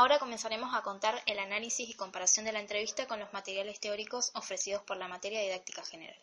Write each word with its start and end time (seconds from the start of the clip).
Ahora 0.00 0.18
comenzaremos 0.18 0.74
a 0.74 0.80
contar 0.80 1.22
el 1.26 1.38
análisis 1.38 1.86
y 1.86 1.92
comparación 1.92 2.46
de 2.46 2.52
la 2.52 2.60
entrevista 2.60 3.06
con 3.06 3.20
los 3.20 3.34
materiales 3.34 3.80
teóricos 3.80 4.30
ofrecidos 4.32 4.82
por 4.82 4.96
la 4.96 5.08
materia 5.08 5.42
didáctica 5.42 5.84
general. 5.84 6.16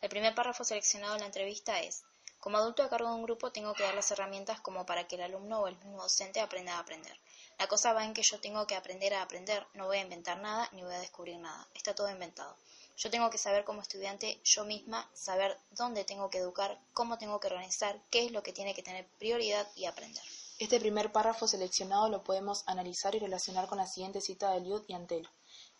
El 0.00 0.08
primer 0.08 0.32
párrafo 0.36 0.62
seleccionado 0.62 1.16
en 1.16 1.22
la 1.22 1.26
entrevista 1.26 1.80
es 1.80 2.04
como 2.38 2.58
adulto 2.58 2.84
a 2.84 2.88
cargo 2.88 3.08
de 3.08 3.16
un 3.16 3.24
grupo 3.24 3.50
tengo 3.50 3.74
que 3.74 3.82
dar 3.82 3.96
las 3.96 4.12
herramientas 4.12 4.60
como 4.60 4.86
para 4.86 5.08
que 5.08 5.16
el 5.16 5.22
alumno 5.22 5.58
o 5.58 5.66
el 5.66 5.74
mismo 5.78 6.00
docente 6.00 6.40
aprenda 6.40 6.76
a 6.76 6.78
aprender. 6.78 7.18
La 7.58 7.66
cosa 7.66 7.92
va 7.92 8.04
en 8.04 8.14
que 8.14 8.22
yo 8.22 8.38
tengo 8.38 8.64
que 8.68 8.76
aprender 8.76 9.12
a 9.12 9.22
aprender, 9.22 9.66
no 9.74 9.86
voy 9.86 9.96
a 9.96 10.02
inventar 10.02 10.38
nada 10.38 10.68
ni 10.70 10.84
voy 10.84 10.94
a 10.94 11.00
descubrir 11.00 11.36
nada, 11.38 11.66
está 11.74 11.96
todo 11.96 12.08
inventado. 12.08 12.56
Yo 12.96 13.10
tengo 13.10 13.28
que 13.30 13.38
saber 13.38 13.64
como 13.64 13.82
estudiante 13.82 14.38
yo 14.44 14.64
misma, 14.64 15.10
saber 15.14 15.58
dónde 15.72 16.04
tengo 16.04 16.30
que 16.30 16.38
educar, 16.38 16.78
cómo 16.92 17.18
tengo 17.18 17.40
que 17.40 17.48
organizar, 17.48 18.00
qué 18.08 18.24
es 18.24 18.30
lo 18.30 18.44
que 18.44 18.52
tiene 18.52 18.72
que 18.72 18.84
tener 18.84 19.04
prioridad 19.18 19.66
y 19.74 19.86
aprender. 19.86 20.22
Este 20.58 20.80
primer 20.80 21.12
párrafo 21.12 21.46
seleccionado 21.46 22.08
lo 22.08 22.24
podemos 22.24 22.62
analizar 22.64 23.14
y 23.14 23.18
relacionar 23.18 23.68
con 23.68 23.76
la 23.76 23.86
siguiente 23.86 24.22
cita 24.22 24.52
de 24.52 24.60
Liud 24.60 24.84
y 24.86 24.94
Antelo. 24.94 25.28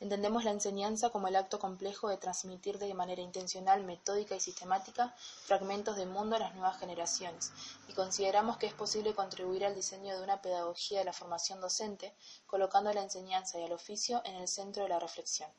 Entendemos 0.01 0.45
la 0.45 0.51
enseñanza 0.51 1.09
como 1.09 1.29
el 1.29 1.37
acto 1.37 1.59
complejo 1.59 2.11
de 2.11 2.19
transmitir 2.19 2.79
de 2.79 2.93
manera 2.93 3.23
intencional, 3.23 3.85
metódica 3.85 4.37
y 4.37 4.41
sistemática 4.41 5.15
fragmentos 5.45 5.97
de 5.97 6.05
mundo 6.05 6.37
a 6.37 6.41
las 6.41 6.55
nuevas 6.55 6.79
generaciones, 6.79 7.53
y 7.89 7.95
consideramos 7.95 8.59
que 8.59 8.67
es 8.67 8.75
posible 8.75 9.15
contribuir 9.15 9.65
al 9.65 9.75
diseño 9.75 10.15
de 10.15 10.23
una 10.23 10.43
pedagogía 10.43 10.99
de 10.99 11.07
la 11.07 11.15
formación 11.15 11.59
docente, 11.63 12.15
colocando 12.47 12.93
la 12.93 13.03
enseñanza 13.03 13.59
y 13.59 13.63
el 13.63 13.73
oficio 13.73 14.21
en 14.27 14.35
el 14.35 14.47
centro 14.47 14.83
de 14.83 14.91
la 14.91 14.99
reflexión. 14.99 15.51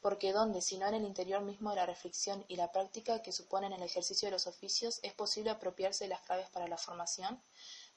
Porque 0.00 0.32
donde, 0.32 0.62
sino 0.62 0.86
en 0.86 0.94
el 0.94 1.04
interior 1.04 1.42
mismo 1.42 1.70
de 1.70 1.76
la 1.76 1.86
reflexión 1.86 2.44
y 2.48 2.56
la 2.56 2.72
práctica 2.72 3.20
que 3.20 3.32
suponen 3.32 3.72
el 3.74 3.82
ejercicio 3.82 4.26
de 4.26 4.32
los 4.32 4.46
oficios, 4.46 4.98
es 5.02 5.12
posible 5.12 5.50
apropiarse 5.50 6.04
de 6.04 6.08
las 6.08 6.22
claves 6.22 6.48
para 6.48 6.66
la 6.68 6.78
formación, 6.78 7.40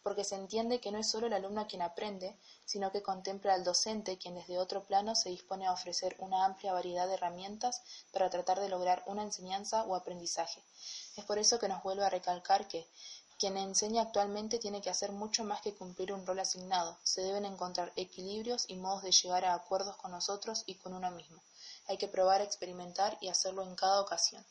porque 0.05 0.23
se 0.23 0.35
entiende 0.35 0.79
que 0.79 0.91
no 0.91 0.99
es 0.99 1.09
solo 1.09 1.25
el 1.25 1.33
alumno 1.33 1.65
quien 1.65 1.81
aprende, 1.81 2.37
sino 2.63 2.91
que 2.91 3.01
contempla 3.01 3.55
al 3.55 3.63
docente 3.63 4.19
quien 4.19 4.35
desde 4.35 4.59
otro 4.59 4.83
plano 4.83 5.15
se 5.15 5.29
dispone 5.29 5.65
a 5.65 5.71
ofrecer 5.71 6.15
una 6.19 6.45
amplia 6.45 6.73
variedad 6.73 7.07
de 7.07 7.15
herramientas 7.15 7.81
para 8.13 8.29
tratar 8.29 8.59
de 8.59 8.69
lograr 8.69 9.01
una 9.07 9.23
enseñanza 9.23 9.83
o 9.85 9.95
aprendizaje. 9.95 10.61
Es 11.17 11.25
por 11.25 11.39
eso 11.39 11.57
que 11.57 11.67
nos 11.67 11.81
vuelve 11.81 12.05
a 12.05 12.11
recalcar 12.11 12.67
que 12.67 12.87
quien 13.39 13.57
enseña 13.57 14.03
actualmente 14.03 14.59
tiene 14.59 14.79
que 14.79 14.91
hacer 14.91 15.11
mucho 15.11 15.43
más 15.43 15.61
que 15.61 15.73
cumplir 15.73 16.13
un 16.13 16.23
rol 16.23 16.37
asignado. 16.37 16.99
Se 17.01 17.21
deben 17.21 17.43
encontrar 17.43 17.91
equilibrios 17.95 18.65
y 18.67 18.75
modos 18.75 19.01
de 19.01 19.11
llegar 19.11 19.43
a 19.43 19.55
acuerdos 19.55 19.97
con 19.97 20.11
nosotros 20.11 20.61
y 20.67 20.75
con 20.75 20.93
uno 20.93 21.09
mismo. 21.09 21.41
Hay 21.87 21.97
que 21.97 22.07
probar, 22.07 22.41
experimentar 22.41 23.17
y 23.21 23.29
hacerlo 23.29 23.63
en 23.63 23.73
cada 23.73 24.01
ocasión. 24.01 24.45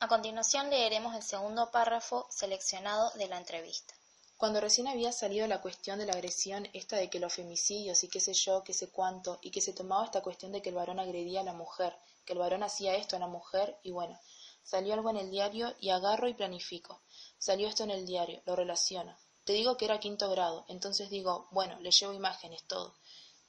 A 0.00 0.08
continuación 0.08 0.70
leeremos 0.70 1.14
el 1.14 1.22
segundo 1.22 1.70
párrafo 1.70 2.26
seleccionado 2.30 3.10
de 3.10 3.28
la 3.28 3.36
entrevista. 3.36 3.93
Cuando 4.36 4.60
recién 4.60 4.88
había 4.88 5.12
salido 5.12 5.46
la 5.46 5.60
cuestión 5.60 5.98
de 5.98 6.06
la 6.06 6.12
agresión, 6.12 6.68
esta 6.72 6.96
de 6.96 7.08
que 7.08 7.20
los 7.20 7.32
femicidios 7.32 8.02
y 8.02 8.08
qué 8.08 8.18
sé 8.18 8.34
yo, 8.34 8.64
qué 8.64 8.72
sé 8.72 8.90
cuánto, 8.90 9.38
y 9.42 9.50
que 9.50 9.60
se 9.60 9.72
tomaba 9.72 10.04
esta 10.04 10.22
cuestión 10.22 10.50
de 10.50 10.60
que 10.60 10.70
el 10.70 10.74
varón 10.74 10.98
agredía 10.98 11.40
a 11.40 11.44
la 11.44 11.52
mujer, 11.52 11.96
que 12.24 12.32
el 12.32 12.40
varón 12.40 12.64
hacía 12.64 12.96
esto 12.96 13.14
a 13.14 13.20
la 13.20 13.28
mujer, 13.28 13.78
y 13.84 13.92
bueno, 13.92 14.18
salió 14.64 14.94
algo 14.94 15.10
en 15.10 15.18
el 15.18 15.30
diario 15.30 15.74
y 15.78 15.90
agarro 15.90 16.28
y 16.28 16.34
planifico. 16.34 17.00
Salió 17.38 17.68
esto 17.68 17.84
en 17.84 17.90
el 17.90 18.06
diario, 18.06 18.42
lo 18.44 18.56
relaciono. 18.56 19.16
Te 19.44 19.52
digo 19.52 19.76
que 19.76 19.84
era 19.84 20.00
quinto 20.00 20.28
grado, 20.30 20.64
entonces 20.68 21.10
digo, 21.10 21.46
bueno, 21.52 21.78
le 21.80 21.92
llevo 21.92 22.12
imágenes, 22.12 22.64
todo. 22.64 22.96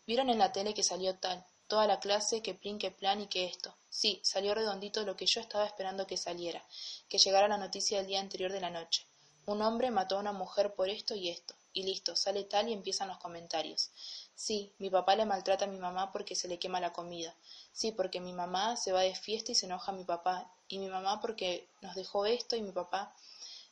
Vieron 0.06 0.30
en 0.30 0.38
la 0.38 0.52
tele 0.52 0.76
que 0.76 0.84
salió 0.84 1.18
tal, 1.18 1.44
toda 1.68 1.88
la 1.88 2.00
clase, 2.00 2.42
que 2.44 2.54
plin, 2.54 2.78
que 2.78 2.92
plan 2.92 3.22
y 3.22 3.28
que 3.28 3.46
esto. 3.46 3.76
Sí, 3.90 4.22
salió 4.24 4.54
redondito 4.54 5.04
lo 5.04 5.16
que 5.16 5.26
yo 5.26 5.42
estaba 5.42 5.66
esperando 5.66 6.06
que 6.06 6.18
saliera, 6.18 6.64
que 7.10 7.18
llegara 7.18 7.48
la 7.48 7.58
noticia 7.58 7.98
del 7.98 8.08
día 8.08 8.20
anterior 8.20 8.52
de 8.52 8.62
la 8.62 8.70
noche. 8.70 9.08
Un 9.48 9.62
hombre 9.62 9.92
mató 9.92 10.18
a 10.18 10.22
una 10.22 10.32
mujer 10.32 10.74
por 10.74 10.90
esto 10.90 11.14
y 11.14 11.30
esto. 11.30 11.54
Y 11.72 11.84
listo, 11.84 12.16
sale 12.16 12.46
tal 12.46 12.68
y 12.70 12.74
empiezan 12.74 13.10
los 13.10 13.20
comentarios. 13.20 13.92
Sí, 14.34 14.74
mi 14.80 14.90
papá 14.90 15.16
le 15.16 15.26
maltrata 15.26 15.66
a 15.66 15.68
mi 15.68 15.78
mamá 15.78 16.12
porque 16.12 16.36
se 16.36 16.48
le 16.48 16.58
quema 16.58 16.80
la 16.80 16.94
comida. 16.94 17.36
Sí, 17.72 17.92
porque 17.92 18.20
mi 18.20 18.34
mamá 18.34 18.76
se 18.76 18.92
va 18.92 19.02
de 19.02 19.14
fiesta 19.14 19.52
y 19.52 19.56
se 19.56 19.68
enoja 19.68 19.92
a 19.92 19.96
mi 19.96 20.04
papá. 20.04 20.52
Y 20.68 20.80
mi 20.80 20.88
mamá 20.88 21.22
porque 21.22 21.70
nos 21.82 21.94
dejó 21.94 22.26
esto 22.26 22.56
y 22.56 22.64
mi 22.64 22.72
papá. 22.72 23.14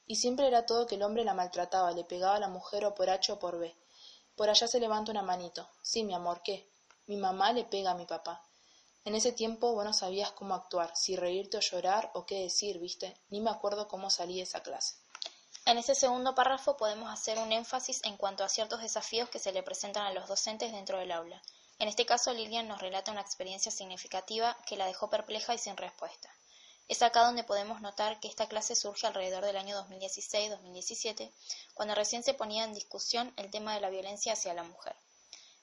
Y 0.05 0.17
siempre 0.17 0.47
era 0.47 0.67
todo 0.67 0.85
que 0.85 0.95
el 0.95 1.01
hombre 1.01 1.23
la 1.23 1.33
maltrataba, 1.33 1.91
le 1.91 2.03
pegaba 2.03 2.35
a 2.35 2.39
la 2.39 2.49
mujer 2.49 2.85
o 2.85 2.93
por 2.93 3.09
H 3.09 3.31
o 3.31 3.39
por 3.39 3.57
B. 3.57 3.75
Por 4.35 4.49
allá 4.49 4.67
se 4.67 4.79
levanta 4.79 5.11
una 5.11 5.23
manito. 5.23 5.67
Sí, 5.81 6.03
mi 6.03 6.13
amor, 6.13 6.41
¿qué? 6.43 6.69
Mi 7.07 7.17
mamá 7.17 7.51
le 7.51 7.65
pega 7.65 7.91
a 7.91 7.95
mi 7.95 8.05
papá. 8.05 8.43
En 9.05 9.15
ese 9.15 9.31
tiempo 9.31 9.73
vos 9.73 9.83
no 9.83 9.93
sabías 9.93 10.31
cómo 10.33 10.53
actuar, 10.53 10.95
si 10.95 11.15
reírte 11.15 11.57
o 11.57 11.61
llorar 11.61 12.11
o 12.13 12.25
qué 12.25 12.41
decir, 12.41 12.79
¿viste? 12.79 13.17
Ni 13.29 13.41
me 13.41 13.49
acuerdo 13.49 13.87
cómo 13.87 14.09
salí 14.09 14.37
de 14.37 14.43
esa 14.43 14.61
clase. 14.61 15.02
En 15.65 15.77
ese 15.77 15.95
segundo 15.95 16.35
párrafo 16.35 16.75
podemos 16.75 17.09
hacer 17.09 17.39
un 17.39 17.53
énfasis 17.53 18.01
en 18.03 18.17
cuanto 18.17 18.43
a 18.43 18.49
ciertos 18.49 18.81
desafíos 18.81 19.29
que 19.29 19.39
se 19.39 19.53
le 19.53 19.63
presentan 19.63 20.05
a 20.05 20.11
los 20.11 20.27
docentes 20.27 20.73
dentro 20.73 20.99
del 20.99 21.11
aula. 21.11 21.41
En 21.79 21.87
este 21.87 22.05
caso, 22.05 22.33
Lilian 22.33 22.67
nos 22.67 22.81
relata 22.81 23.11
una 23.11 23.21
experiencia 23.21 23.71
significativa 23.71 24.57
que 24.65 24.75
la 24.75 24.87
dejó 24.87 25.09
perpleja 25.09 25.53
y 25.53 25.57
sin 25.57 25.77
respuesta. 25.77 26.29
Es 26.89 27.01
acá 27.01 27.23
donde 27.23 27.45
podemos 27.45 27.79
notar 27.79 28.19
que 28.19 28.27
esta 28.27 28.47
clase 28.49 28.75
surge 28.75 29.07
alrededor 29.07 29.45
del 29.45 29.55
año 29.55 29.77
2016-2017, 29.87 31.31
cuando 31.73 31.95
recién 31.95 32.23
se 32.23 32.33
ponía 32.33 32.65
en 32.65 32.73
discusión 32.73 33.33
el 33.37 33.49
tema 33.49 33.73
de 33.73 33.79
la 33.79 33.89
violencia 33.89 34.33
hacia 34.33 34.53
la 34.53 34.63
mujer. 34.63 34.95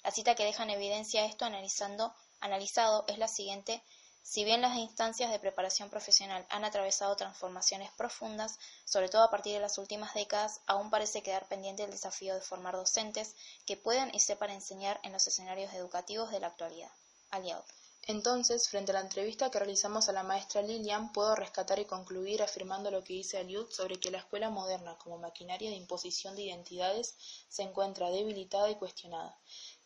La 0.03 0.11
cita 0.13 0.35
que 0.35 0.45
deja 0.45 0.63
en 0.63 0.71
evidencia 0.71 1.27
esto 1.27 1.45
analizando, 1.45 2.15
analizado 2.41 3.05
es 3.07 3.19
la 3.19 3.29
siguiente 3.29 3.83
si 4.23 4.45
bien 4.45 4.61
las 4.61 4.77
instancias 4.77 5.31
de 5.31 5.39
preparación 5.39 5.91
profesional 5.91 6.47
han 6.51 6.65
atravesado 6.65 7.17
transformaciones 7.17 7.91
profundas, 7.93 8.59
sobre 8.85 9.09
todo 9.09 9.23
a 9.23 9.31
partir 9.31 9.55
de 9.55 9.61
las 9.61 9.79
últimas 9.79 10.15
décadas, 10.15 10.61
aún 10.67 10.91
parece 10.91 11.23
quedar 11.23 11.49
pendiente 11.49 11.85
el 11.85 11.91
desafío 11.91 12.35
de 12.35 12.41
formar 12.41 12.77
docentes 12.77 13.35
que 13.67 13.77
puedan 13.77 14.15
y 14.15 14.21
sepan 14.21 14.51
enseñar 14.51 15.01
en 15.03 15.13
los 15.13 15.27
escenarios 15.27 15.73
educativos 15.75 16.31
de 16.31 16.41
la 16.41 16.49
actualidad. 16.49 16.91
Aliado. 17.31 17.65
Entonces, 18.07 18.69
frente 18.69 18.93
a 18.93 18.95
la 18.95 19.03
entrevista 19.03 19.51
que 19.51 19.59
realizamos 19.59 20.09
a 20.09 20.13
la 20.13 20.23
maestra 20.23 20.63
Lilian, 20.63 21.13
puedo 21.13 21.37
rescatar 21.37 21.79
y 21.79 21.85
concluir 21.85 22.43
afirmando 22.43 22.91
lo 22.91 23.05
que 23.05 23.13
dice 23.13 23.39
Aliud 23.39 23.71
sobre 23.71 24.01
que 24.01 24.11
la 24.11 24.19
escuela 24.19 24.49
moderna 24.51 24.97
como 24.99 25.19
maquinaria 25.19 25.71
de 25.71 25.77
imposición 25.77 26.35
de 26.35 26.43
identidades 26.43 27.15
se 27.49 27.63
encuentra 27.63 28.11
debilitada 28.11 28.71
y 28.71 28.77
cuestionada 28.77 29.39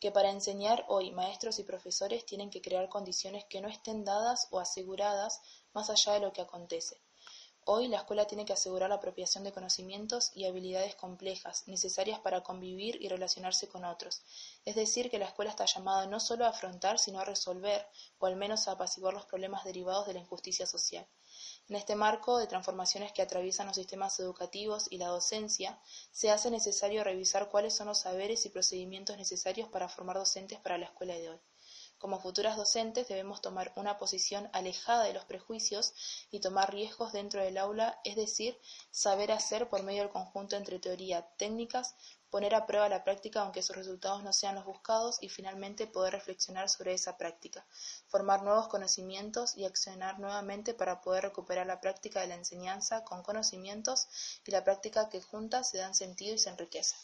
que 0.05 0.13
para 0.13 0.29
enseñar 0.29 0.85
hoy 0.89 1.13
maestros 1.13 1.59
y 1.59 1.63
profesores 1.63 2.27
tienen 2.27 2.51
que 2.51 2.61
crear 2.61 2.91
condiciones 2.91 3.47
que 3.47 3.63
no 3.63 3.69
estén 3.69 4.05
dadas 4.05 4.49
o 4.51 4.61
aseguradas 4.61 5.41
más 5.73 5.89
allá 5.89 6.13
de 6.13 6.21
lo 6.21 6.31
que 6.31 6.43
acontece. 6.43 7.01
Hoy 7.65 7.89
la 7.89 7.97
escuela 7.97 8.27
tiene 8.27 8.45
que 8.45 8.53
asegurar 8.53 8.91
la 8.91 8.97
apropiación 8.97 9.45
de 9.45 9.53
conocimientos 9.53 10.31
y 10.35 10.45
habilidades 10.45 10.95
complejas, 10.95 11.67
necesarias 11.69 12.21
para 12.21 12.43
convivir 12.43 13.03
y 13.03 13.09
relacionarse 13.09 13.67
con 13.67 13.87
otros. 13.87 14.21
Es 14.67 14.75
decir, 14.75 15.11
que 15.11 15.19
la 15.19 15.25
escuela 15.25 15.51
está 15.51 15.65
llamada 15.65 16.07
no 16.07 16.21
solo 16.21 16.45
a 16.45 16.51
afrontar, 16.51 16.99
sino 16.99 17.21
a 17.21 17.25
resolver, 17.25 17.89
o 18.19 18.27
al 18.27 18.37
menos 18.37 18.69
a 18.69 18.73
apaciguar 18.73 19.15
los 19.15 19.25
problemas 19.25 19.65
derivados 19.65 20.07
de 20.07 20.13
la 20.13 20.21
injusticia 20.21 20.67
social. 20.67 21.07
En 21.67 21.77
este 21.77 21.95
marco 21.95 22.37
de 22.37 22.47
transformaciones 22.47 23.13
que 23.13 23.23
atraviesan 23.23 23.67
los 23.67 23.77
sistemas 23.77 24.21
educativos 24.21 24.87
y 24.91 24.99
la 24.99 25.07
docencia, 25.07 25.81
se 26.13 26.31
hace 26.31 26.51
necesario 26.51 27.03
revisar 27.03 27.49
cuáles 27.49 27.75
son 27.75 27.87
los 27.87 28.01
saberes 28.01 28.45
y 28.45 28.51
procedimientos 28.51 29.17
necesarios 29.17 29.71
para 29.71 29.89
formar 29.89 30.17
docentes 30.17 30.61
para 30.61 30.77
la 30.77 30.85
escuela 30.85 31.15
de 31.15 31.31
hoy. 31.31 31.41
Como 31.97 32.21
futuras 32.21 32.59
docentes 32.59 33.09
debemos 33.09 33.41
tomar 33.41 33.73
una 33.77 33.97
posición 33.97 34.51
alejada 34.53 35.05
de 35.05 35.15
los 35.15 35.25
prejuicios 35.25 35.95
y 36.31 36.41
tomar 36.41 36.71
riesgos 36.71 37.15
dentro 37.15 37.43
del 37.43 37.57
aula, 37.57 37.99
es 38.05 38.17
decir, 38.17 38.61
saber 38.91 39.33
hacer 39.33 39.71
por 39.71 39.83
medio 39.85 40.03
del 40.03 40.13
conjunto 40.13 40.57
entre 40.57 40.79
teoría, 40.79 41.27
técnicas, 41.39 41.95
poner 42.35 42.57
a 42.57 42.67
prueba 42.67 42.89
la 42.89 43.05
práctica 43.05 43.43
aunque 43.43 43.63
sus 43.63 43.77
resultados 43.77 44.25
no 44.25 44.33
sean 44.33 44.57
los 44.57 44.65
buscados 44.65 45.19
y 45.21 45.29
finalmente 45.29 45.87
poder 45.87 46.15
reflexionar 46.15 46.69
sobre 46.69 46.93
esa 46.93 47.17
práctica, 47.17 47.65
formar 48.09 48.43
nuevos 48.43 48.67
conocimientos 48.67 49.57
y 49.57 49.65
accionar 49.65 50.19
nuevamente 50.19 50.75
para 50.75 51.01
poder 51.01 51.23
recuperar 51.23 51.65
la 51.69 51.81
práctica 51.81 52.21
de 52.21 52.27
la 52.27 52.35
enseñanza 52.35 53.05
con 53.05 53.23
conocimientos 53.23 54.09
y 54.45 54.51
la 54.51 54.65
práctica 54.65 55.09
que 55.09 55.23
juntas 55.23 55.71
se 55.71 55.79
dan 55.79 55.95
sentido 55.95 56.35
y 56.35 56.39
se 56.39 56.51
enriquecen. 56.51 56.99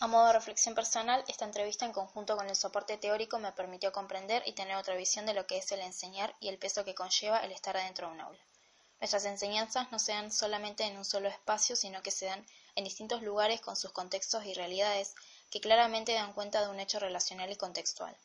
A 0.00 0.06
modo 0.06 0.28
de 0.28 0.32
reflexión 0.32 0.74
personal, 0.74 1.22
esta 1.28 1.44
entrevista 1.44 1.84
en 1.84 1.92
conjunto 1.92 2.34
con 2.34 2.48
el 2.48 2.56
soporte 2.56 2.96
teórico 2.96 3.38
me 3.38 3.52
permitió 3.52 3.92
comprender 3.92 4.42
y 4.46 4.52
tener 4.52 4.76
otra 4.76 4.96
visión 4.96 5.26
de 5.26 5.34
lo 5.34 5.46
que 5.46 5.58
es 5.58 5.70
el 5.72 5.80
enseñar 5.80 6.34
y 6.40 6.48
el 6.48 6.56
peso 6.56 6.82
que 6.82 6.94
conlleva 6.94 7.40
el 7.40 7.52
estar 7.52 7.76
adentro 7.76 8.06
de 8.06 8.14
un 8.14 8.20
aula. 8.22 8.40
Nuestras 9.00 9.26
enseñanzas 9.26 9.92
no 9.92 9.98
se 9.98 10.12
dan 10.12 10.32
solamente 10.32 10.84
en 10.84 10.96
un 10.96 11.04
solo 11.04 11.28
espacio, 11.28 11.76
sino 11.76 12.02
que 12.02 12.10
se 12.10 12.24
dan 12.24 12.46
en 12.74 12.84
distintos 12.84 13.22
lugares 13.22 13.60
con 13.60 13.76
sus 13.76 13.92
contextos 13.92 14.44
y 14.46 14.54
realidades 14.54 15.14
que 15.50 15.60
claramente 15.60 16.14
dan 16.14 16.32
cuenta 16.32 16.62
de 16.62 16.70
un 16.70 16.80
hecho 16.80 16.98
relacional 16.98 17.50
y 17.50 17.56
contextual. 17.56 18.16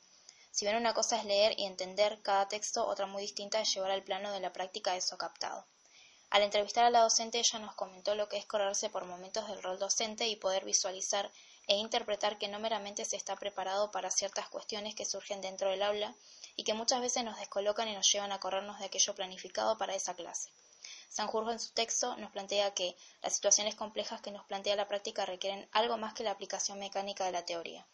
Si 0.51 0.65
bien 0.65 0.77
una 0.77 0.93
cosa 0.93 1.17
es 1.17 1.25
leer 1.25 1.53
y 1.59 1.65
entender 1.65 2.21
cada 2.21 2.47
texto, 2.47 2.87
otra 2.87 3.05
muy 3.05 3.21
distinta 3.21 3.61
es 3.61 3.73
llevar 3.73 3.91
al 3.91 4.03
plano 4.03 4.31
de 4.31 4.39
la 4.39 4.53
práctica 4.53 4.95
eso 4.95 5.17
captado. 5.17 5.65
Al 6.29 6.41
entrevistar 6.41 6.83
a 6.83 6.89
la 6.89 7.01
docente, 7.01 7.39
ella 7.39 7.59
nos 7.59 7.75
comentó 7.75 8.15
lo 8.15 8.27
que 8.27 8.37
es 8.37 8.45
correrse 8.45 8.89
por 8.89 9.05
momentos 9.05 9.47
del 9.47 9.61
rol 9.61 9.79
docente 9.79 10.27
y 10.27 10.35
poder 10.35 10.65
visualizar 10.65 11.31
e 11.67 11.75
interpretar 11.75 12.37
que 12.37 12.47
no 12.47 12.59
meramente 12.59 13.05
se 13.05 13.17
está 13.17 13.35
preparado 13.35 13.91
para 13.91 14.09
ciertas 14.09 14.49
cuestiones 14.49 14.95
que 14.95 15.05
surgen 15.05 15.41
dentro 15.41 15.69
del 15.69 15.83
aula 15.83 16.15
y 16.55 16.63
que 16.63 16.73
muchas 16.73 17.01
veces 17.01 17.23
nos 17.23 17.37
descolocan 17.37 17.87
y 17.87 17.93
nos 17.93 18.11
llevan 18.11 18.31
a 18.31 18.39
corrernos 18.39 18.79
de 18.79 18.85
aquello 18.85 19.15
planificado 19.15 19.77
para 19.77 19.95
esa 19.95 20.15
clase. 20.15 20.49
Sanjurjo 21.09 21.51
en 21.51 21.59
su 21.59 21.71
texto 21.71 22.15
nos 22.17 22.31
plantea 22.31 22.73
que 22.73 22.95
las 23.21 23.33
situaciones 23.33 23.75
complejas 23.75 24.21
que 24.21 24.31
nos 24.31 24.45
plantea 24.45 24.75
la 24.75 24.87
práctica 24.87 25.25
requieren 25.25 25.67
algo 25.71 25.97
más 25.97 26.13
que 26.13 26.23
la 26.23 26.31
aplicación 26.31 26.79
mecánica 26.79 27.25
de 27.25 27.31
la 27.31 27.45
teoría. 27.45 27.85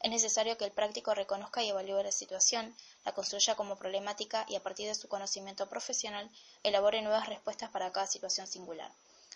Es 0.00 0.10
necesario 0.10 0.58
que 0.58 0.64
el 0.64 0.72
práctico 0.72 1.14
reconozca 1.14 1.62
y 1.62 1.68
evalúe 1.68 2.02
la 2.02 2.10
situación, 2.10 2.76
la 3.04 3.12
construya 3.12 3.54
como 3.54 3.76
problemática 3.76 4.44
y 4.48 4.56
a 4.56 4.62
partir 4.62 4.88
de 4.88 4.96
su 4.96 5.08
conocimiento 5.08 5.68
profesional 5.68 6.28
elabore 6.64 7.02
nuevas 7.02 7.28
respuestas 7.28 7.70
para 7.70 7.92
cada 7.92 8.08
situación 8.08 8.48
singular. 8.48 8.90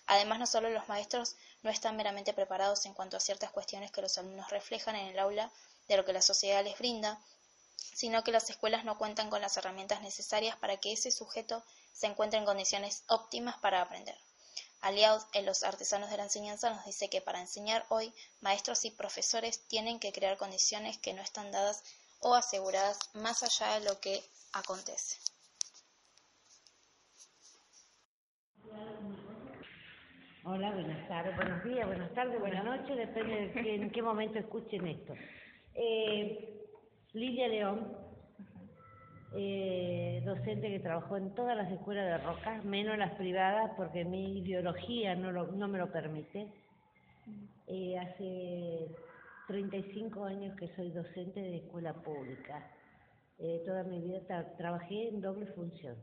Además, 0.08 0.38
no 0.38 0.46
solo 0.46 0.70
los 0.70 0.88
maestros 0.88 1.36
no 1.62 1.70
están 1.70 1.96
meramente 1.96 2.32
preparados 2.32 2.86
en 2.86 2.94
cuanto 2.94 3.16
a 3.16 3.20
ciertas 3.20 3.50
cuestiones 3.50 3.92
que 3.92 4.02
los 4.02 4.18
alumnos 4.18 4.50
reflejan 4.50 4.96
en 4.96 5.06
el 5.08 5.18
aula 5.18 5.50
de 5.88 5.96
lo 5.96 6.04
que 6.04 6.12
la 6.12 6.22
sociedad 6.22 6.64
les 6.64 6.78
brinda, 6.78 7.20
sino 7.76 8.24
que 8.24 8.32
las 8.32 8.50
escuelas 8.50 8.84
no 8.84 8.98
cuentan 8.98 9.30
con 9.30 9.40
las 9.40 9.56
herramientas 9.56 10.02
necesarias 10.02 10.56
para 10.56 10.78
que 10.78 10.92
ese 10.92 11.10
sujeto 11.10 11.62
se 11.96 12.06
encuentre 12.06 12.38
en 12.38 12.44
condiciones 12.44 13.04
óptimas 13.08 13.56
para 13.56 13.80
aprender. 13.80 14.16
Aliaud 14.82 15.22
en 15.32 15.46
Los 15.46 15.64
Artesanos 15.64 16.10
de 16.10 16.18
la 16.18 16.24
Enseñanza 16.24 16.68
nos 16.68 16.84
dice 16.84 17.08
que 17.08 17.22
para 17.22 17.40
enseñar 17.40 17.86
hoy, 17.88 18.12
maestros 18.42 18.84
y 18.84 18.90
profesores 18.90 19.66
tienen 19.66 19.98
que 19.98 20.12
crear 20.12 20.36
condiciones 20.36 20.98
que 20.98 21.14
no 21.14 21.22
están 21.22 21.50
dadas 21.50 21.82
o 22.20 22.34
aseguradas 22.34 22.98
más 23.14 23.42
allá 23.42 23.78
de 23.78 23.86
lo 23.86 23.98
que 23.98 24.20
acontece. 24.52 25.16
Hola, 30.44 30.70
buenas 30.72 31.08
tardes, 31.08 31.34
buenos 31.34 31.64
días, 31.64 31.86
buenas 31.86 32.14
tardes, 32.14 32.38
buenas 32.38 32.64
noches, 32.64 32.96
depende 32.96 33.48
de 33.48 33.74
en 33.74 33.90
qué 33.90 34.02
momento 34.02 34.38
escuchen 34.38 34.86
esto. 34.86 35.14
Eh, 35.78 36.56
Lilia 37.12 37.48
León, 37.48 38.05
eh, 39.34 40.22
docente 40.24 40.68
que 40.68 40.80
trabajó 40.80 41.16
en 41.16 41.34
todas 41.34 41.56
las 41.56 41.70
escuelas 41.70 42.06
de 42.06 42.26
Roca, 42.26 42.60
menos 42.64 42.96
las 42.96 43.14
privadas 43.14 43.72
porque 43.76 44.04
mi 44.04 44.38
ideología 44.38 45.14
no, 45.14 45.32
lo, 45.32 45.46
no 45.48 45.68
me 45.68 45.78
lo 45.78 45.90
permite. 45.90 46.48
Eh, 47.66 47.98
hace 47.98 48.88
35 49.48 50.24
años 50.24 50.56
que 50.56 50.68
soy 50.76 50.90
docente 50.90 51.40
de 51.40 51.56
escuela 51.56 51.92
pública. 51.94 52.70
Eh, 53.38 53.62
toda 53.66 53.82
mi 53.82 54.00
vida 54.00 54.56
trabajé 54.56 55.08
en 55.08 55.20
doble 55.20 55.46
función. 55.46 55.96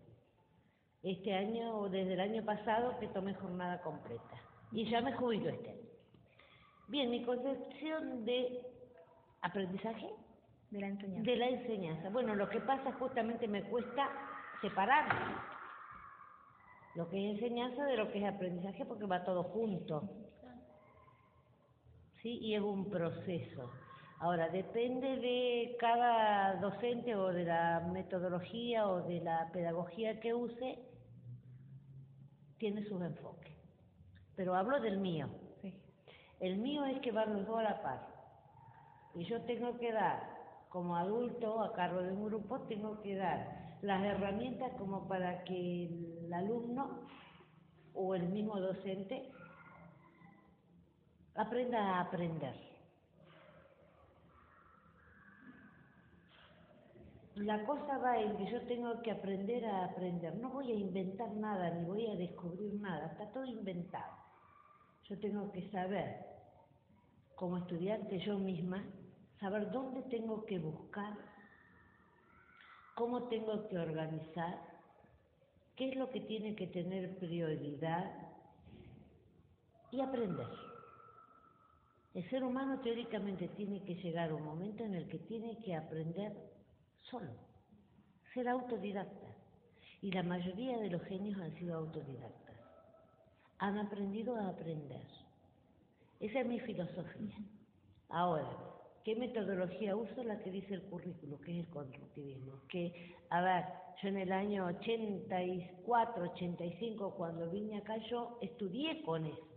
Este 1.01 1.33
año, 1.33 1.79
o 1.79 1.89
desde 1.89 2.13
el 2.13 2.19
año 2.19 2.45
pasado, 2.45 2.97
que 2.99 3.07
tomé 3.07 3.33
jornada 3.33 3.81
completa. 3.81 4.41
Y 4.71 4.89
ya 4.89 5.01
me 5.01 5.13
jubilo 5.13 5.49
este 5.49 5.69
año. 5.69 5.89
Bien, 6.87 7.09
mi 7.09 7.23
concepción 7.23 8.25
de 8.25 8.65
aprendizaje 9.41 10.09
de 10.73 10.81
la 10.81 10.87
enseñanza. 10.87 11.31
De 11.31 11.35
la 11.37 11.47
enseñanza. 11.49 12.09
Bueno, 12.09 12.35
lo 12.35 12.49
que 12.49 12.59
pasa 12.59 12.91
justamente 12.93 13.47
me 13.47 13.63
cuesta 13.63 14.09
separar 14.61 15.05
lo 16.95 17.09
que 17.09 17.31
es 17.31 17.35
enseñanza 17.35 17.85
de 17.85 17.97
lo 17.97 18.11
que 18.11 18.19
es 18.19 18.25
aprendizaje 18.25 18.85
porque 18.85 19.05
va 19.05 19.23
todo 19.23 19.43
junto. 19.43 20.09
¿Sí? 22.21 22.39
Y 22.41 22.55
es 22.55 22.61
un 22.61 22.89
proceso. 22.89 23.71
Ahora, 24.19 24.49
depende 24.49 25.17
de 25.17 25.75
cada 25.79 26.55
docente 26.55 27.15
o 27.15 27.33
de 27.33 27.43
la 27.45 27.81
metodología 27.91 28.87
o 28.87 29.01
de 29.01 29.19
la 29.19 29.49
pedagogía 29.51 30.19
que 30.19 30.33
use, 30.33 30.79
tiene 32.57 32.83
sus 32.85 33.01
enfoques. 33.01 33.51
Pero 34.35 34.55
hablo 34.55 34.79
del 34.79 34.97
mío. 34.97 35.27
El 36.39 36.57
mío 36.57 36.85
es 36.85 36.99
que 37.01 37.11
van 37.11 37.33
los 37.33 37.45
dos 37.45 37.59
a 37.59 37.63
la 37.63 37.81
par. 37.81 38.07
Y 39.15 39.25
yo 39.25 39.41
tengo 39.41 39.77
que 39.77 39.91
dar 39.91 40.32
como 40.73 40.95
adulto 40.95 41.61
a 41.61 41.71
cargo 41.73 42.01
de 42.01 42.11
un 42.13 42.25
grupo 42.25 42.61
tengo 42.61 42.99
que 43.03 43.15
dar 43.15 43.77
las 43.83 44.03
herramientas 44.03 44.71
como 44.79 45.07
para 45.07 45.43
que 45.43 45.85
el 45.85 46.33
alumno 46.33 47.01
o 47.93 48.15
el 48.15 48.27
mismo 48.29 48.59
docente 48.59 49.31
aprenda 51.35 51.77
a 51.77 52.01
aprender. 52.01 52.55
La 57.35 57.63
cosa 57.67 57.99
va 57.99 58.19
en 58.19 58.35
que 58.37 58.51
yo 58.51 58.65
tengo 58.65 58.99
que 59.03 59.11
aprender 59.11 59.63
a 59.65 59.85
aprender. 59.85 60.35
No 60.37 60.49
voy 60.49 60.71
a 60.71 60.75
inventar 60.75 61.31
nada 61.35 61.69
ni 61.69 61.85
voy 61.85 62.07
a 62.07 62.15
descubrir 62.15 62.73
nada. 62.81 63.11
Está 63.11 63.31
todo 63.31 63.45
inventado. 63.45 64.17
Yo 65.07 65.19
tengo 65.19 65.51
que 65.51 65.69
saber, 65.69 66.25
como 67.35 67.57
estudiante 67.57 68.17
yo 68.19 68.39
misma, 68.39 68.83
saber 69.43 69.69
dónde 69.71 70.01
tengo 70.03 70.45
que 70.45 70.57
buscar, 70.57 71.17
cómo 72.95 73.23
tengo 73.23 73.67
que 73.67 73.77
organizar, 73.77 74.57
qué 75.75 75.89
es 75.89 75.97
lo 75.97 76.09
que 76.11 76.21
tiene 76.21 76.55
que 76.55 76.67
tener 76.67 77.17
prioridad 77.17 78.09
y 79.91 79.99
aprender. 79.99 80.47
El 82.13 82.29
ser 82.29 82.45
humano 82.45 82.79
teóricamente 82.79 83.49
tiene 83.49 83.83
que 83.83 83.95
llegar 83.95 84.29
a 84.29 84.35
un 84.35 84.45
momento 84.45 84.85
en 84.85 84.93
el 84.93 85.09
que 85.09 85.19
tiene 85.19 85.57
que 85.57 85.75
aprender 85.75 86.31
solo, 87.01 87.33
ser 88.33 88.47
autodidacta. 88.47 89.27
Y 90.01 90.11
la 90.11 90.23
mayoría 90.23 90.77
de 90.77 90.89
los 90.89 91.01
genios 91.03 91.37
han 91.41 91.53
sido 91.55 91.75
autodidactas. 91.75 92.55
Han 93.57 93.77
aprendido 93.77 94.37
a 94.37 94.47
aprender. 94.47 95.05
Esa 96.21 96.39
es 96.39 96.47
mi 96.47 96.61
filosofía. 96.61 97.37
Ahora, 98.07 98.72
¿Qué 99.03 99.15
metodología 99.17 99.97
uso? 99.97 100.23
La 100.23 100.39
que 100.39 100.49
dice 100.49 100.75
el 100.75 100.83
currículo, 100.83 101.39
que 101.41 101.51
es 101.51 101.65
el 101.65 101.69
constructivismo. 101.69 102.61
Que, 102.69 103.13
a 103.29 103.41
ver, 103.41 103.65
yo 104.01 104.07
en 104.07 104.17
el 104.17 104.31
año 104.31 104.65
84, 104.67 106.23
85, 106.23 107.13
cuando 107.15 107.49
vine 107.49 107.77
acá, 107.77 107.97
yo 108.09 108.37
estudié 108.41 109.01
con 109.03 109.25
eso. 109.25 109.47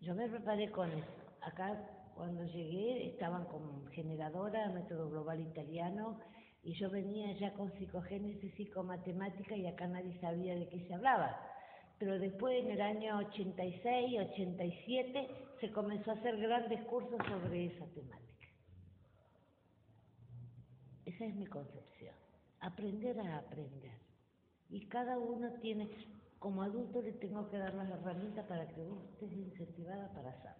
Yo 0.00 0.16
me 0.16 0.28
preparé 0.28 0.70
con 0.72 0.90
eso. 0.90 1.06
Acá, 1.42 2.12
cuando 2.16 2.44
llegué, 2.44 3.06
estaban 3.06 3.44
con 3.44 3.86
generadora, 3.92 4.70
método 4.70 5.08
global 5.08 5.40
italiano, 5.40 6.18
y 6.64 6.72
yo 6.74 6.90
venía 6.90 7.32
ya 7.38 7.52
con 7.52 7.72
psicogénesis, 7.78 8.52
psicomatemática, 8.56 9.56
y 9.56 9.66
acá 9.66 9.86
nadie 9.86 10.18
sabía 10.20 10.56
de 10.56 10.68
qué 10.68 10.80
se 10.88 10.94
hablaba 10.94 11.38
pero 11.98 12.18
después 12.18 12.64
en 12.64 12.70
el 12.70 12.80
año 12.80 13.18
86, 13.18 14.20
87 14.30 15.28
se 15.60 15.72
comenzó 15.72 16.12
a 16.12 16.14
hacer 16.14 16.36
grandes 16.38 16.80
cursos 16.84 17.18
sobre 17.26 17.66
esa 17.66 17.84
temática. 17.86 18.48
Esa 21.04 21.24
es 21.24 21.34
mi 21.34 21.46
concepción, 21.46 22.14
aprender 22.60 23.18
a 23.18 23.38
aprender. 23.38 23.98
Y 24.70 24.86
cada 24.86 25.18
uno 25.18 25.50
tiene, 25.60 25.90
como 26.38 26.62
adulto 26.62 27.02
le 27.02 27.12
tengo 27.14 27.48
que 27.50 27.58
dar 27.58 27.74
las 27.74 27.90
herramientas 27.90 28.46
para 28.46 28.68
que 28.68 28.84
vos 28.84 29.02
estés 29.12 29.32
incentivada 29.32 30.12
para 30.12 30.30
hacerlo. 30.30 30.58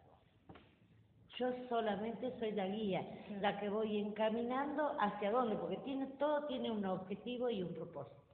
Yo 1.38 1.52
solamente 1.69 2.37
soy 2.41 2.50
la 2.50 2.67
guía, 2.67 3.06
la 3.41 3.61
que 3.61 3.69
voy 3.69 3.99
encaminando 3.99 4.96
hacia 4.98 5.31
dónde, 5.31 5.55
porque 5.55 5.77
tiene, 5.84 6.06
todo 6.19 6.46
tiene 6.46 6.72
un 6.72 6.84
objetivo 6.84 7.48
y 7.48 7.62
un 7.62 7.72
propósito 7.74 8.28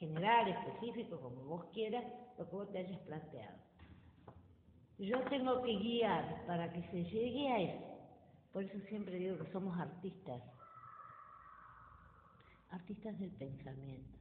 general, 0.00 0.48
específico, 0.48 1.20
como 1.20 1.44
vos 1.44 1.66
quieras, 1.74 2.04
lo 2.38 2.48
que 2.48 2.56
vos 2.56 2.72
te 2.72 2.78
hayas 2.78 2.98
planteado. 3.00 3.58
Yo 4.98 5.20
tengo 5.28 5.62
que 5.62 5.76
guiar 5.76 6.46
para 6.46 6.72
que 6.72 6.82
se 6.90 7.04
llegue 7.04 7.48
a 7.52 7.58
eso. 7.60 7.86
Por 8.52 8.64
eso 8.64 8.78
siempre 8.88 9.16
digo 9.16 9.38
que 9.38 9.52
somos 9.52 9.78
artistas, 9.78 10.42
artistas 12.70 13.18
del 13.20 13.30
pensamiento. 13.32 14.18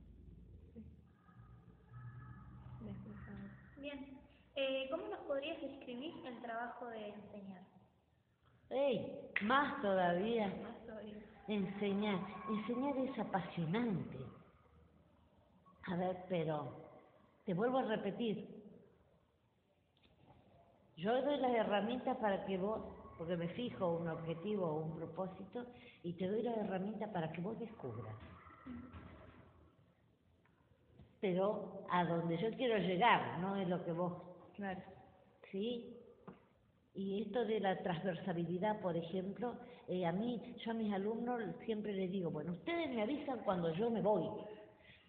Bien, 3.78 4.20
eh, 4.56 4.88
¿cómo 4.92 5.08
nos 5.08 5.20
podrías 5.22 5.62
describir 5.62 6.14
el 6.26 6.42
trabajo 6.42 6.88
de 6.88 7.10
enseñar? 7.10 7.64
¡Ey! 8.70 9.32
Más 9.42 9.82
todavía. 9.82 10.48
Más 10.48 10.86
todavía. 10.86 11.24
Enseñar. 11.48 12.20
Enseñar 12.50 12.98
es 12.98 13.18
apasionante. 13.18 14.39
A 15.90 15.96
ver, 15.96 16.18
pero 16.30 16.72
te 17.46 17.54
vuelvo 17.56 17.80
a 17.80 17.84
repetir. 17.84 18.48
Yo 20.98 21.20
doy 21.24 21.38
las 21.38 21.56
herramientas 21.56 22.16
para 22.18 22.46
que 22.46 22.58
vos, 22.58 22.82
porque 23.18 23.36
me 23.36 23.48
fijo 23.50 23.98
un 23.98 24.08
objetivo 24.08 24.68
o 24.68 24.86
un 24.86 24.96
propósito, 24.98 25.66
y 26.04 26.14
te 26.14 26.28
doy 26.28 26.44
las 26.44 26.58
herramientas 26.58 27.10
para 27.10 27.32
que 27.32 27.42
vos 27.42 27.58
descubras. 27.60 28.14
Pero 31.22 31.86
a 31.90 32.06
donde 32.06 32.38
yo 32.38 32.52
quiero 32.52 32.78
llegar, 32.78 33.40
no 33.40 33.56
es 33.56 33.68
lo 33.68 33.84
que 33.84 33.92
vos. 33.92 34.14
Claro. 34.56 34.82
¿Sí? 35.52 35.98
Y 36.94 37.24
esto 37.24 37.46
de 37.46 37.62
la 37.62 37.82
transversabilidad, 37.82 38.80
por 38.82 38.96
ejemplo, 38.96 39.56
eh, 39.88 40.06
a 40.06 40.12
mí, 40.12 40.56
yo 40.64 40.72
a 40.72 40.76
mis 40.76 40.94
alumnos 40.94 41.42
siempre 41.66 41.94
les 41.94 42.12
digo, 42.12 42.30
bueno, 42.30 42.52
ustedes 42.52 42.90
me 42.90 43.02
avisan 43.02 43.40
cuando 43.40 43.74
yo 43.74 43.90
me 43.90 44.02
voy 44.02 44.30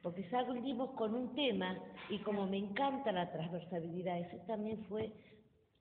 porque 0.02 0.28
salimos 0.30 0.90
con 0.92 1.14
un 1.14 1.34
tema 1.34 1.78
y 2.08 2.18
como 2.20 2.46
me 2.46 2.58
encanta 2.58 3.12
la 3.12 3.30
transversalidad, 3.30 4.18
ese 4.18 4.38
también 4.46 4.84
fue 4.84 5.12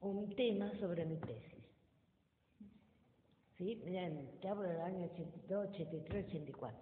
un 0.01 0.35
tema 0.35 0.71
sobre 0.79 1.05
mi 1.05 1.17
tesis. 1.17 1.65
¿Sí? 3.57 3.81
Miren, 3.85 4.39
te 4.41 4.47
hablo 4.47 4.63
del 4.63 4.81
año 4.81 5.05
82, 5.05 5.69
83, 5.69 6.27
84. 6.27 6.79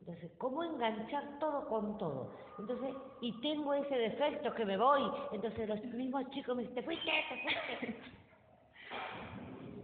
Entonces, 0.00 0.30
¿cómo 0.38 0.62
enganchar 0.62 1.38
todo 1.40 1.68
con 1.68 1.98
todo? 1.98 2.32
Entonces, 2.60 2.94
y 3.20 3.40
tengo 3.40 3.74
ese 3.74 3.96
defecto 3.96 4.54
que 4.54 4.64
me 4.64 4.76
voy. 4.76 5.02
Entonces, 5.32 5.68
los 5.68 5.82
mismos 5.82 6.30
chicos 6.30 6.56
me 6.56 6.62
dicen, 6.62 6.76
te 6.76 6.82
fuiste, 6.84 7.10
te 7.28 7.42
fuiste. 7.42 8.00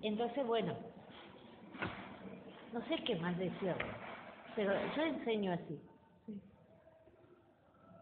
Entonces, 0.03 0.47
bueno, 0.47 0.77
no 2.73 2.81
sé 2.87 3.03
qué 3.05 3.17
más 3.17 3.37
decir, 3.37 3.75
pero 4.55 4.73
yo 4.97 5.03
enseño 5.03 5.53
así. 5.53 5.81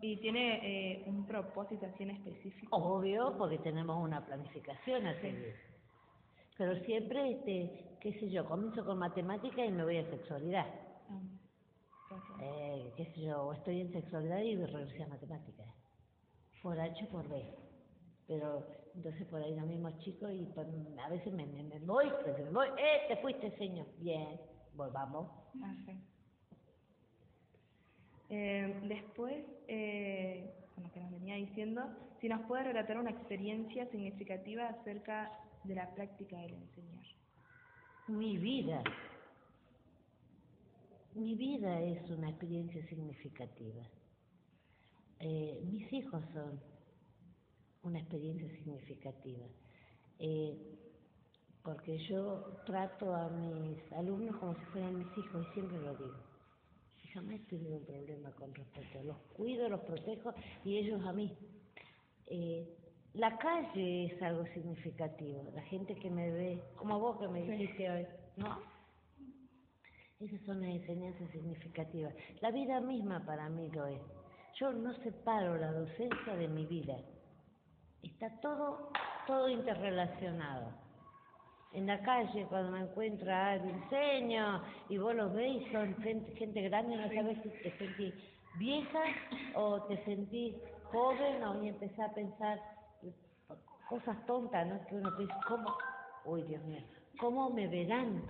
¿Y 0.03 0.17
tiene 0.19 0.61
eh, 0.63 1.05
un 1.07 1.27
propósito 1.27 1.87
así 1.87 2.03
en 2.05 2.11
específico? 2.11 2.77
Obvio, 2.77 3.35
porque 3.37 3.59
tenemos 3.59 3.97
una 4.03 4.25
planificación 4.25 5.07
a 5.07 5.21
seguir. 5.21 5.55
Pero 6.57 6.75
siempre, 6.85 7.33
este, 7.33 7.97
qué 8.01 8.13
sé 8.21 8.31
yo, 8.31 8.45
comienzo 8.47 8.85
con 8.85 8.99
matemática 8.99 9.65
y 9.65 9.71
me 9.71 9.85
voy 9.85 9.99
a 9.99 10.11
sexualidad. 10.11 10.67
Ah, 11.11 11.21
Eh, 12.43 12.93
qué 12.97 13.05
sé 13.15 13.23
yo, 13.23 13.53
estoy 13.53 13.81
en 13.83 13.93
sexualidad 13.93 14.41
y 14.41 14.57
regresé 14.57 15.03
a 15.03 15.09
matemáticas. 15.09 15.67
Por 16.63 16.79
H 16.79 17.07
por 17.07 17.29
B. 17.29 17.45
Pero 18.27 18.67
entonces 18.95 19.27
por 19.29 19.43
ahí 19.43 19.55
los 19.55 19.67
mismos 19.67 19.97
chicos 19.99 20.31
y 20.33 20.45
por- 20.47 20.67
a 21.05 21.09
veces 21.09 21.33
me, 21.33 21.47
me, 21.47 21.63
me 21.65 21.79
voy, 21.81 22.07
me 22.45 22.51
voy, 22.51 22.69
eh, 22.79 23.07
te 23.09 23.17
fuiste 23.17 23.51
señor. 23.57 23.87
Bien, 23.99 24.41
volvamos. 24.75 25.29
Ah, 25.63 25.75
sí. 25.87 25.93
Eh, 28.31 28.81
después, 28.85 29.45
eh, 29.69 30.51
lo 30.83 30.91
que 30.93 31.01
nos 31.01 31.11
venía 31.11 31.35
diciendo, 31.35 31.83
si 32.21 32.29
nos 32.29 32.41
puede 32.47 32.65
relatar 32.65 32.99
una 32.99 33.11
experiencia 33.11 33.87
significativa 33.91 34.69
acerca 34.69 35.31
de 35.65 35.75
la 35.75 35.93
práctica 35.95 36.39
del 36.39 36.55
enseñar. 36.55 37.05
Mi 38.09 38.39
vida. 38.39 38.83
Mi 41.15 41.35
vida 41.35 41.81
es 41.81 42.09
una 42.11 42.31
experiencia 42.31 42.87
significativa. 42.89 43.83
Eh, 45.19 45.61
mis 45.65 45.93
hijos 45.93 46.23
son 46.33 46.61
una 47.83 47.99
experiencia 47.99 48.49
significativa. 48.51 49.47
Eh, 50.19 50.57
porque 51.63 51.99
yo 52.09 52.63
trato 52.65 53.15
a 53.15 53.29
mis 53.29 53.93
alumnos 53.93 54.37
como 54.37 54.55
si 54.55 54.65
fueran 54.67 54.99
mis 54.99 55.19
hijos 55.19 55.47
y 55.51 55.55
siempre 55.55 55.79
lo 55.79 55.95
digo. 55.97 56.30
Jamás 57.13 57.35
he 57.35 57.39
tenido 57.41 57.79
un 57.79 57.85
problema 57.85 58.31
con 58.33 58.55
respecto. 58.55 59.03
Los 59.03 59.17
cuido, 59.35 59.69
los 59.69 59.81
protejo 59.81 60.33
y 60.65 60.79
ellos 60.79 61.05
a 61.05 61.13
mí. 61.13 61.37
Eh, 62.27 62.69
la 63.15 63.37
calle 63.39 64.07
es 64.07 64.23
algo 64.23 64.45
significativo. 64.55 65.51
La 65.55 65.63
gente 65.63 65.97
que 65.97 66.11
me 66.11 66.31
ve, 66.31 66.63
como 66.77 67.01
vos 67.01 67.19
que 67.19 67.29
me 67.29 67.43
dijiste 67.43 67.91
hoy, 67.91 68.07
¿no? 68.37 68.61
Esas 70.21 70.41
son 70.43 70.61
las 70.61 70.71
enseñanzas 70.71 71.31
significativas. 71.31 72.15
La 72.41 72.51
vida 72.51 72.81
misma 72.81 73.25
para 73.25 73.49
mí 73.49 73.69
lo 73.71 73.87
es. 73.87 74.01
Yo 74.61 74.73
no 74.73 74.95
separo 75.03 75.57
la 75.57 75.73
docencia 75.73 76.37
de 76.37 76.47
mi 76.47 76.67
vida. 76.67 76.97
Está 78.03 78.41
todo, 78.41 78.91
todo 79.27 79.49
interrelacionado. 79.49 80.73
En 81.73 81.87
la 81.87 82.01
calle, 82.03 82.47
cuando 82.49 82.73
me 82.73 82.81
encuentro 82.81 83.33
a 83.33 83.55
enseño, 83.55 84.63
y 84.89 84.99
vos 84.99 85.15
los 85.15 85.33
ves 85.33 85.63
y 85.63 85.73
son 85.73 85.95
gente, 86.03 86.35
gente 86.35 86.63
grande, 86.63 86.97
no 86.97 87.09
sabes 87.09 87.39
si 87.43 87.49
te 87.49 87.79
sentís 87.79 88.15
vieja 88.59 89.03
o 89.55 89.83
te 89.83 90.05
sentís 90.05 90.57
joven 90.91 91.43
o 91.45 91.63
y 91.63 91.69
empezás 91.69 92.11
a 92.11 92.15
pensar 92.15 92.61
cosas 93.89 94.25
tontas, 94.27 94.67
¿no? 94.67 94.85
Que 94.87 94.97
uno 94.97 95.17
piensa, 95.17 95.41
¿cómo? 95.47 95.77
Uy, 96.25 96.43
Dios 96.43 96.63
mío, 96.65 96.81
¿cómo 97.19 97.51
me 97.51 97.69
verán? 97.69 98.23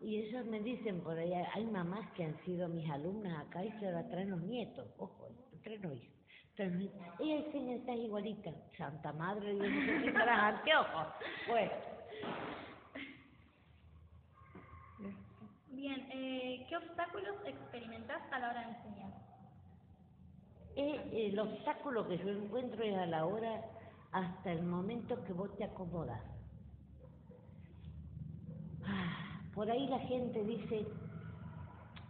Y 0.00 0.16
ellos 0.16 0.46
me 0.46 0.60
dicen 0.60 1.02
por 1.02 1.18
ahí, 1.18 1.32
hay 1.32 1.66
mamás 1.66 2.10
que 2.12 2.24
han 2.24 2.36
sido 2.44 2.68
mis 2.68 2.88
alumnas 2.90 3.46
acá 3.46 3.62
y 3.64 3.70
que 3.72 3.86
ahora 3.86 4.08
traen 4.08 4.30
los 4.30 4.40
nietos, 4.42 4.88
ojo, 4.98 5.28
traen 5.62 5.82
los 5.82 5.92
hijos. 5.94 6.19
Nietos. 6.68 7.00
Ella 7.18 7.36
enseña, 7.36 7.74
estás 7.76 7.96
igualita, 7.96 8.50
Santa 8.76 9.12
Madre, 9.12 9.56
yo 9.56 9.70
no 9.70 9.80
sé 9.86 10.00
si 10.02 10.12
traes 10.12 10.56
anteojos. 10.56 11.08
Bueno, 11.48 11.72
Bien, 15.68 16.06
eh, 16.12 16.66
¿qué 16.68 16.76
obstáculos 16.76 17.36
experimentás 17.46 18.22
a 18.32 18.38
la 18.38 18.50
hora 18.50 18.60
de 18.66 18.72
enseñar? 18.74 19.12
eh, 20.76 21.28
el 21.30 21.38
obstáculo 21.38 22.08
que 22.08 22.18
yo 22.18 22.28
encuentro 22.30 22.82
es 22.84 22.96
a 22.96 23.06
la 23.06 23.26
hora, 23.26 23.62
hasta 24.12 24.52
el 24.52 24.62
momento 24.64 25.22
que 25.24 25.32
vos 25.32 25.56
te 25.56 25.64
acomodas. 25.64 26.22
Ah, 28.86 29.42
por 29.54 29.70
ahí 29.70 29.86
la 29.88 30.00
gente 30.00 30.44
dice, 30.44 30.86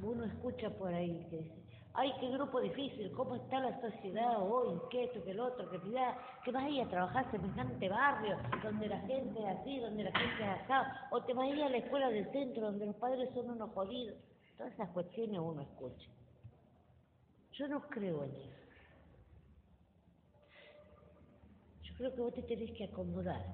uno 0.00 0.24
escucha 0.24 0.70
por 0.78 0.94
ahí 0.94 1.26
que 1.30 1.38
dice, 1.38 1.59
ay, 1.94 2.12
qué 2.20 2.30
grupo 2.30 2.60
difícil, 2.60 3.10
cómo 3.12 3.36
está 3.36 3.60
la 3.60 3.80
sociedad 3.80 4.40
hoy, 4.40 4.80
que 4.90 5.04
esto, 5.04 5.22
que 5.24 5.32
el 5.32 5.40
otro, 5.40 5.68
que 5.70 5.78
mira, 5.78 6.16
que 6.44 6.52
vas 6.52 6.64
a 6.64 6.68
ir 6.68 6.82
a 6.82 6.88
trabajar 6.88 7.30
semejante 7.30 7.88
barrio, 7.88 8.36
donde 8.62 8.88
la 8.88 9.00
gente 9.00 9.40
es 9.40 9.58
así, 9.58 9.78
donde 9.80 10.04
la 10.04 10.12
gente 10.12 10.42
es 10.42 10.60
acá, 10.60 11.08
o 11.10 11.22
te 11.22 11.34
vas 11.34 11.46
a 11.46 11.48
ir 11.48 11.62
a 11.62 11.68
la 11.68 11.78
escuela 11.78 12.08
del 12.10 12.30
centro, 12.30 12.66
donde 12.66 12.86
los 12.86 12.96
padres 12.96 13.28
son 13.34 13.50
unos 13.50 13.70
jodidos. 13.72 14.16
Todas 14.56 14.72
esas 14.74 14.90
cuestiones 14.90 15.38
uno 15.38 15.62
escucha. 15.62 16.08
Yo 17.52 17.68
no 17.68 17.80
creo 17.88 18.24
en 18.24 18.30
eso. 18.36 18.60
Yo 21.82 21.94
creo 21.96 22.14
que 22.14 22.20
vos 22.20 22.34
te 22.34 22.42
tenés 22.42 22.70
que 22.72 22.84
acomodar 22.84 23.44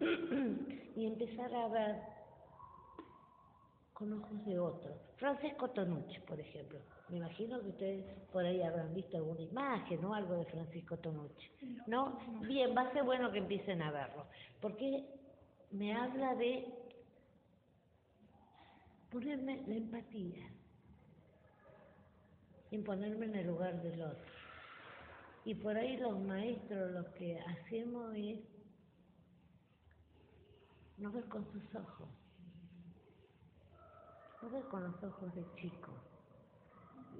y 0.96 1.06
empezar 1.06 1.54
a 1.54 1.68
ver 1.68 1.96
con 3.92 4.12
ojos 4.12 4.44
de 4.44 4.58
otro. 4.58 4.94
Francesco 5.16 5.70
Tonucci, 5.70 6.20
por 6.20 6.38
ejemplo. 6.38 6.78
Me 7.10 7.18
imagino 7.18 7.60
que 7.60 7.68
ustedes 7.68 8.04
por 8.32 8.44
ahí 8.44 8.62
habrán 8.62 8.94
visto 8.94 9.16
alguna 9.16 9.40
imagen 9.40 10.04
o 10.04 10.14
algo 10.14 10.34
de 10.34 10.44
Francisco 10.46 10.96
Tonucci. 10.98 11.50
¿No? 11.86 12.18
Bien, 12.42 12.74
va 12.76 12.82
a 12.82 12.92
ser 12.92 13.04
bueno 13.04 13.30
que 13.32 13.38
empiecen 13.38 13.82
a 13.82 13.90
verlo. 13.90 14.26
Porque 14.60 15.04
me 15.70 15.94
habla 15.94 16.34
de 16.36 16.72
ponerme 19.10 19.62
la 19.66 19.74
empatía. 19.74 20.48
Y 22.70 22.78
ponerme 22.78 23.26
en 23.26 23.34
el 23.34 23.46
lugar 23.48 23.82
del 23.82 24.02
otro. 24.02 24.32
Y 25.44 25.54
por 25.54 25.76
ahí 25.76 25.96
los 25.96 26.18
maestros 26.20 26.92
lo 26.92 27.12
que 27.14 27.40
hacemos 27.40 28.14
es 28.14 28.38
no 30.98 31.10
ver 31.10 31.24
con 31.24 31.44
sus 31.50 31.74
ojos 31.74 32.08
no 34.42 34.50
ver 34.50 34.64
con 34.68 34.82
los 34.82 35.02
ojos 35.02 35.34
de 35.34 35.44
chico. 35.56 35.92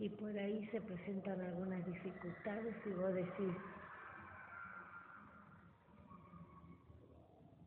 Y 0.01 0.09
por 0.09 0.35
ahí 0.39 0.67
se 0.69 0.81
presentan 0.81 1.39
algunas 1.43 1.85
dificultades 1.85 2.75
y 2.87 2.89
vos 2.89 3.15
decís, 3.15 3.55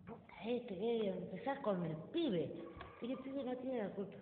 puta, 0.08 0.34
este, 0.44 0.76
que 0.76 1.10
empezar 1.10 1.62
con 1.62 1.86
el 1.86 1.96
pibe. 2.12 2.52
Y 3.04 3.12
el 3.12 3.20
pibe 3.20 3.44
no 3.44 3.56
tiene 3.58 3.84
la 3.84 3.90
culpa 3.92 4.16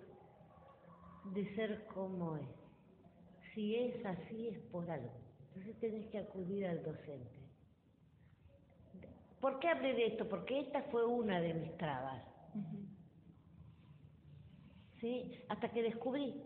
de 1.33 1.55
ser 1.55 1.85
como 1.85 2.35
es. 2.35 2.49
Si 3.53 3.77
es 3.77 4.05
así 4.05 4.49
es 4.49 4.59
por 4.71 4.91
algo. 4.91 5.13
Entonces 5.47 5.79
tenés 5.79 6.05
que 6.07 6.19
acudir 6.19 6.67
al 6.67 6.83
docente. 6.83 7.39
¿Por 9.39 9.57
qué 9.59 9.69
hablé 9.69 9.93
de 9.93 10.07
esto? 10.07 10.27
Porque 10.27 10.59
esta 10.59 10.83
fue 10.83 11.05
una 11.05 11.39
de 11.39 11.53
mis 11.53 11.77
trabas. 11.77 12.21
¿sí? 14.99 15.31
Hasta 15.47 15.71
que 15.71 15.81
descubrí, 15.81 16.43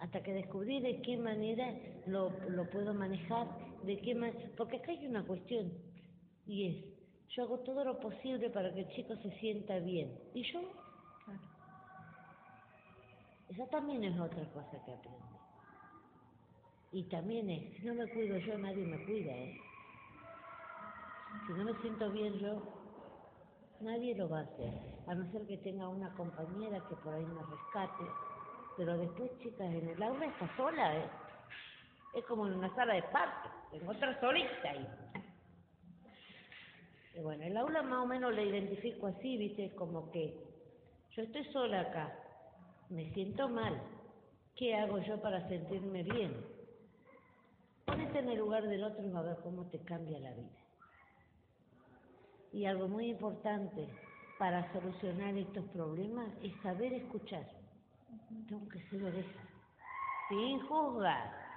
hasta 0.00 0.22
que 0.22 0.32
descubrí 0.32 0.80
de 0.80 1.02
qué 1.02 1.16
manera 1.16 1.74
lo, 2.06 2.30
lo 2.50 2.70
puedo 2.70 2.94
manejar, 2.94 3.48
de 3.84 3.98
qué 4.00 4.14
man- 4.14 4.34
porque 4.56 4.76
acá 4.78 4.92
hay 4.92 5.06
una 5.06 5.24
cuestión, 5.26 5.72
y 6.46 6.66
es, 6.66 6.84
yo 7.36 7.44
hago 7.44 7.60
todo 7.60 7.84
lo 7.84 8.00
posible 8.00 8.50
para 8.50 8.72
que 8.74 8.80
el 8.80 8.88
chico 8.90 9.16
se 9.16 9.30
sienta 9.40 9.78
bien, 9.80 10.18
y 10.34 10.42
yo, 10.52 10.60
esa 13.50 13.66
también 13.68 14.04
es 14.04 14.18
otra 14.20 14.44
cosa 14.52 14.70
que 14.84 14.92
aprendí. 14.92 15.18
Y 16.92 17.04
también 17.04 17.50
es, 17.50 17.76
si 17.78 17.86
no 17.86 17.94
me 17.94 18.06
cuido 18.08 18.38
yo, 18.38 18.58
nadie 18.58 18.84
me 18.86 18.98
cuida, 19.04 19.32
¿eh? 19.36 19.60
Si 21.46 21.52
no 21.54 21.64
me 21.64 21.74
siento 21.82 22.10
bien 22.12 22.34
yo, 22.38 22.62
Nadie 23.80 24.14
lo 24.16 24.28
va 24.28 24.40
a 24.40 24.42
hacer, 24.44 24.72
a 25.06 25.14
no 25.14 25.30
ser 25.32 25.46
que 25.46 25.58
tenga 25.58 25.88
una 25.88 26.12
compañera 26.16 26.80
que 26.88 26.96
por 26.96 27.14
ahí 27.14 27.26
me 27.26 27.42
rescate. 27.42 28.04
Pero 28.78 28.96
después, 28.96 29.28
chicas, 29.42 29.66
en 29.74 29.88
el 29.88 30.00
aula 30.00 30.26
está 30.26 30.56
sola, 30.56 30.96
¿eh? 30.96 31.10
Es 32.14 32.24
como 32.26 32.46
en 32.46 32.54
una 32.54 32.72
sala 32.76 32.94
de 32.94 33.02
parque, 33.02 33.48
tengo 33.72 33.90
otra 33.90 34.18
solita 34.20 34.70
ahí. 34.70 34.86
Y 37.16 37.20
bueno, 37.20 37.42
el 37.42 37.56
aula 37.56 37.82
más 37.82 38.04
o 38.04 38.06
menos 38.06 38.32
la 38.32 38.42
identifico 38.42 39.08
así, 39.08 39.36
¿viste? 39.36 39.74
Como 39.74 40.12
que 40.12 40.32
yo 41.16 41.22
estoy 41.22 41.44
sola 41.46 41.80
acá, 41.80 42.16
me 42.88 43.12
siento 43.14 43.48
mal. 43.48 43.82
¿Qué 44.54 44.76
hago 44.76 44.98
yo 45.00 45.20
para 45.20 45.46
sentirme 45.48 46.04
bien? 46.04 46.36
Ponete 47.84 48.20
en 48.20 48.28
el 48.28 48.38
lugar 48.38 48.62
del 48.62 48.84
otro 48.84 49.04
y 49.04 49.10
va 49.10 49.20
a 49.20 49.22
ver 49.22 49.38
cómo 49.42 49.66
te 49.70 49.80
cambia 49.80 50.20
la 50.20 50.30
vida. 50.34 50.56
Y 52.52 52.64
algo 52.64 52.86
muy 52.86 53.06
importante 53.06 53.88
para 54.38 54.72
solucionar 54.72 55.36
estos 55.36 55.64
problemas 55.70 56.28
es 56.44 56.54
saber 56.62 56.92
escuchar. 56.92 57.57
Tengo 58.48 58.68
que 58.68 58.80
ser 58.88 59.04
oreja, 59.04 59.40
sin 60.28 60.60
juzgar. 60.66 61.48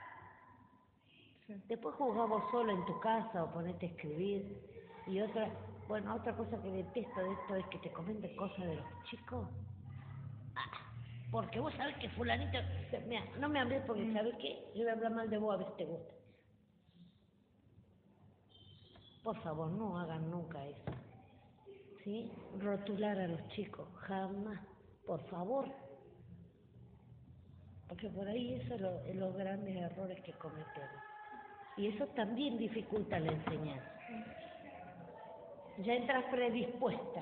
Después 1.67 1.95
juzgamos 1.95 2.49
sola 2.51 2.73
en 2.73 2.85
tu 2.85 2.99
casa 2.99 3.43
o 3.43 3.51
ponete 3.51 3.85
a 3.85 3.89
escribir 3.89 4.61
y 5.07 5.19
otra, 5.21 5.49
Bueno, 5.87 6.15
otra 6.15 6.35
cosa 6.35 6.61
que 6.61 6.71
detesto 6.71 7.19
de 7.21 7.31
esto 7.33 7.55
es 7.55 7.65
que 7.67 7.77
te 7.79 7.91
comenten 7.91 8.35
cosas 8.35 8.65
de 8.65 8.75
los 8.75 9.03
chicos. 9.09 9.47
Ah, 10.55 10.71
porque 11.31 11.59
vos 11.59 11.73
sabés 11.75 11.97
que 11.97 12.09
fulanito... 12.11 12.57
Mira, 13.07 13.23
no 13.39 13.49
me 13.49 13.59
hables 13.59 13.83
porque 13.85 14.11
sabés 14.13 14.35
qué, 14.37 14.71
yo 14.75 14.83
voy 14.83 14.89
a 14.89 14.93
hablar 14.93 15.11
mal 15.11 15.29
de 15.29 15.37
vos 15.37 15.53
a 15.53 15.57
ver 15.57 15.67
si 15.67 15.77
te 15.77 15.85
gusta. 15.85 16.13
Por 19.23 19.37
favor, 19.43 19.69
no 19.71 19.99
hagan 19.99 20.29
nunca 20.31 20.65
eso. 20.65 20.91
¿Sí? 22.03 22.31
Rotular 22.59 23.19
a 23.19 23.27
los 23.27 23.47
chicos, 23.49 23.87
jamás. 24.07 24.59
Por 25.05 25.21
favor. 25.29 25.80
Porque 27.91 28.07
por 28.07 28.25
ahí 28.25 28.53
eso 28.53 28.75
es 28.75 28.79
lo- 28.81 29.01
los 29.15 29.35
grandes 29.35 29.75
errores 29.75 30.17
que 30.21 30.31
cometemos. 30.33 31.03
Y 31.75 31.87
eso 31.89 32.07
también 32.15 32.57
dificulta 32.57 33.19
la 33.19 33.33
enseñanza. 33.33 33.85
Ya 35.79 35.95
entras 35.95 36.23
predispuesta. 36.31 37.21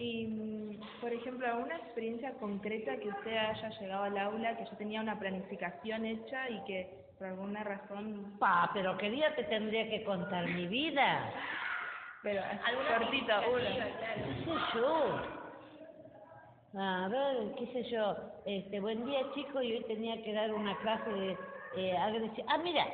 Y, 0.00 0.80
por 1.00 1.12
ejemplo, 1.12 1.46
alguna 1.46 1.76
experiencia 1.76 2.32
concreta 2.40 2.96
que 2.96 3.08
usted 3.08 3.36
haya 3.36 3.68
llegado 3.78 4.02
al 4.02 4.18
aula, 4.18 4.56
que 4.56 4.64
ya 4.64 4.76
tenía 4.76 5.00
una 5.00 5.16
planificación 5.20 6.06
hecha 6.06 6.50
y 6.50 6.60
que 6.64 7.04
por 7.18 7.28
alguna 7.28 7.62
razón, 7.62 8.36
Pa, 8.40 8.68
pero 8.74 8.98
qué 8.98 9.10
día 9.10 9.32
te 9.36 9.44
tendría 9.44 9.88
que 9.88 10.02
contar 10.02 10.48
mi 10.48 10.66
vida. 10.66 11.30
pero 12.20 12.42
cortito, 12.98 13.32
uno. 13.52 13.60
claro. 13.60 14.24
¿Qué 14.26 14.44
sé 14.44 14.50
yo? 14.74 15.43
A 16.76 17.06
ver, 17.06 17.54
qué 17.54 17.66
sé 17.68 17.84
yo. 17.84 18.16
Este, 18.44 18.80
buen 18.80 19.06
día, 19.06 19.20
chicos, 19.34 19.62
y 19.62 19.74
hoy 19.74 19.84
tenía 19.84 20.20
que 20.24 20.32
dar 20.32 20.52
una 20.52 20.76
clase 20.78 21.08
de 21.08 21.38
eh, 21.76 21.96
agresión. 21.96 22.44
Ah, 22.50 22.58
mira, 22.58 22.84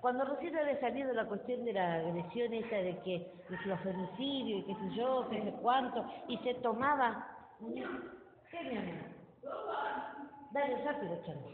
cuando 0.00 0.24
recién 0.24 0.56
había 0.56 0.80
salido 0.80 1.12
la 1.12 1.26
cuestión 1.26 1.64
de 1.64 1.72
la 1.72 1.94
agresión 1.94 2.52
esa 2.52 2.76
de 2.76 2.98
que 3.04 3.32
los 3.64 3.80
femicidios 3.80 4.60
y 4.60 4.64
qué 4.64 4.74
sé 4.74 4.96
yo, 4.96 5.28
qué 5.30 5.40
sé 5.40 5.52
cuánto, 5.62 6.04
y 6.26 6.36
se 6.38 6.54
tomaba... 6.54 7.28
¿Qué, 8.50 8.60
mi 8.64 8.76
amor? 8.76 8.94
Dale, 10.50 10.84
rápido, 10.84 11.22
chamo. 11.24 11.48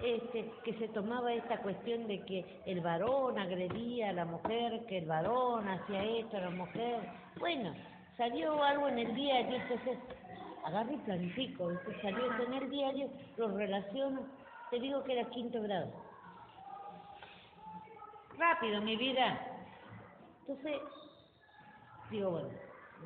Este, 0.00 0.52
que 0.64 0.74
se 0.78 0.88
tomaba 0.88 1.32
esta 1.32 1.58
cuestión 1.58 2.06
de 2.06 2.24
que 2.24 2.62
el 2.66 2.80
varón 2.80 3.36
agredía 3.36 4.10
a 4.10 4.12
la 4.12 4.24
mujer, 4.24 4.86
que 4.86 4.98
el 4.98 5.06
varón 5.06 5.68
hacía 5.68 6.04
esto 6.04 6.36
a 6.36 6.40
la 6.40 6.50
mujer. 6.50 7.00
Bueno, 7.38 7.74
salió 8.16 8.62
algo 8.62 8.88
en 8.88 8.98
el 8.98 9.14
diario, 9.14 9.56
entonces 9.56 9.98
agarro 10.64 10.92
y 10.92 10.96
planifico, 10.98 11.68
¿viste? 11.68 12.02
salió 12.02 12.42
en 12.42 12.54
el 12.54 12.70
diario, 12.70 13.10
lo 13.36 13.56
relaciono, 13.56 14.26
te 14.70 14.78
digo 14.78 15.02
que 15.04 15.18
era 15.18 15.28
quinto 15.30 15.60
grado. 15.62 15.92
Rápido, 18.38 18.80
mi 18.80 18.96
vida. 18.96 19.38
Entonces, 20.40 20.80
digo, 22.10 22.30
bueno, 22.30 22.48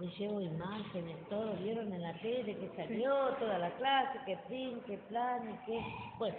le 0.01 0.07
llevo 0.09 0.41
imágenes, 0.41 1.29
todo, 1.29 1.55
vieron 1.55 1.93
en 1.93 2.03
la 2.03 2.13
tele 2.15 2.57
que 2.57 2.71
salió, 2.77 3.15
toda 3.39 3.59
la 3.59 3.71
clase, 3.77 4.19
que 4.25 4.37
fin, 4.49 4.81
que 4.87 4.99
plan, 5.09 5.51
y 5.51 5.67
que... 5.67 5.85
Bueno, 6.19 6.37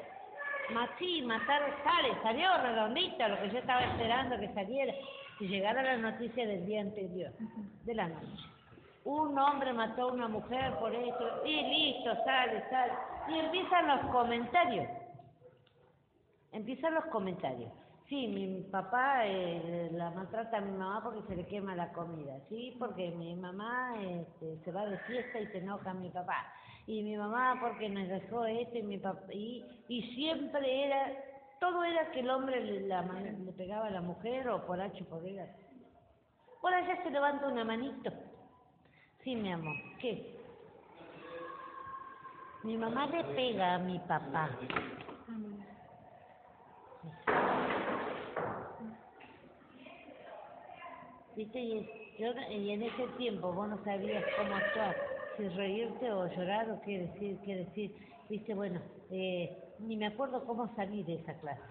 sí, 0.99 1.21
matar 1.23 1.61
sale, 1.83 2.09
salió 2.21 2.57
redondito, 2.57 3.27
lo 3.27 3.39
que 3.41 3.49
yo 3.49 3.59
estaba 3.59 3.83
esperando 3.83 4.39
que 4.39 4.53
saliera, 4.53 4.93
que 5.39 5.47
llegara 5.47 5.81
la 5.81 5.97
noticia 5.97 6.47
del 6.47 6.65
día 6.65 6.81
anterior, 6.81 7.31
de 7.85 7.95
la 7.95 8.07
noche. 8.07 8.56
Un 9.07 9.39
hombre 9.39 9.71
mató 9.71 10.01
a 10.01 10.11
una 10.11 10.27
mujer 10.27 10.77
por 10.79 10.93
esto, 10.93 11.45
y 11.45 11.63
listo, 11.63 12.13
sale, 12.25 12.61
sale. 12.69 12.91
Y 13.29 13.39
empiezan 13.39 13.87
los 13.87 14.11
comentarios. 14.11 14.85
Empiezan 16.51 16.93
los 16.93 17.05
comentarios. 17.05 17.71
Sí, 18.09 18.27
mi 18.27 18.63
papá 18.63 19.25
eh, 19.25 19.91
la 19.93 20.11
maltrata 20.11 20.57
a 20.57 20.61
mi 20.61 20.77
mamá 20.77 21.01
porque 21.01 21.21
se 21.25 21.37
le 21.37 21.47
quema 21.47 21.73
la 21.73 21.93
comida. 21.93 22.37
Sí, 22.49 22.75
porque 22.77 23.11
mi 23.11 23.33
mamá 23.33 23.93
este, 23.97 24.57
se 24.65 24.71
va 24.73 24.85
de 24.85 24.97
fiesta 24.99 25.39
y 25.39 25.47
se 25.47 25.59
enoja 25.59 25.91
a 25.91 25.93
mi 25.93 26.09
papá. 26.09 26.45
Y 26.85 27.01
mi 27.01 27.15
mamá 27.15 27.57
porque 27.61 27.87
nos 27.87 28.09
dejó 28.09 28.43
esto 28.43 28.77
y 28.77 28.83
mi 28.83 28.97
papá. 28.97 29.31
Y, 29.31 29.63
siempre 30.15 30.85
era, 30.85 31.13
todo 31.61 31.81
era 31.85 32.11
que 32.11 32.19
el 32.19 32.29
hombre 32.29 32.61
le, 32.61 32.87
la 32.87 33.03
le 33.03 33.53
pegaba 33.53 33.87
a 33.87 33.91
la 33.91 34.01
mujer 34.01 34.49
o 34.49 34.67
por 34.67 34.81
H 34.81 35.01
por 35.05 35.25
ella. 35.25 35.47
Por 36.61 36.73
allá 36.73 37.01
se 37.03 37.09
levanta 37.09 37.47
una 37.47 37.63
manito. 37.63 38.11
Sí, 39.27 39.35
mi 39.35 39.51
amor, 39.51 39.75
¿qué? 39.99 40.39
Mi 42.63 42.77
mamá 42.77 43.07
le 43.07 43.25
pega 43.35 43.75
a 43.75 43.77
mi 43.77 43.99
papá. 43.99 44.49
¿Viste? 51.35 51.59
Y, 51.59 51.89
yo, 52.17 52.31
y 52.49 52.71
en 52.71 52.83
ese 52.83 53.05
tiempo 53.17 53.51
vos 53.51 53.67
no 53.67 53.83
sabías 53.83 54.23
cómo 54.37 54.55
actuar, 54.55 54.95
si 55.35 55.49
reírte 55.49 56.09
o 56.09 56.25
llorar 56.27 56.71
o 56.71 56.79
qué 56.83 56.99
decir, 56.99 57.37
qué 57.43 57.55
decir. 57.55 57.91
Viste, 58.29 58.55
bueno, 58.55 58.79
eh, 59.11 59.61
ni 59.79 59.97
me 59.97 60.07
acuerdo 60.07 60.45
cómo 60.45 60.73
salí 60.77 61.03
de 61.03 61.15
esa 61.15 61.33
clase. 61.33 61.61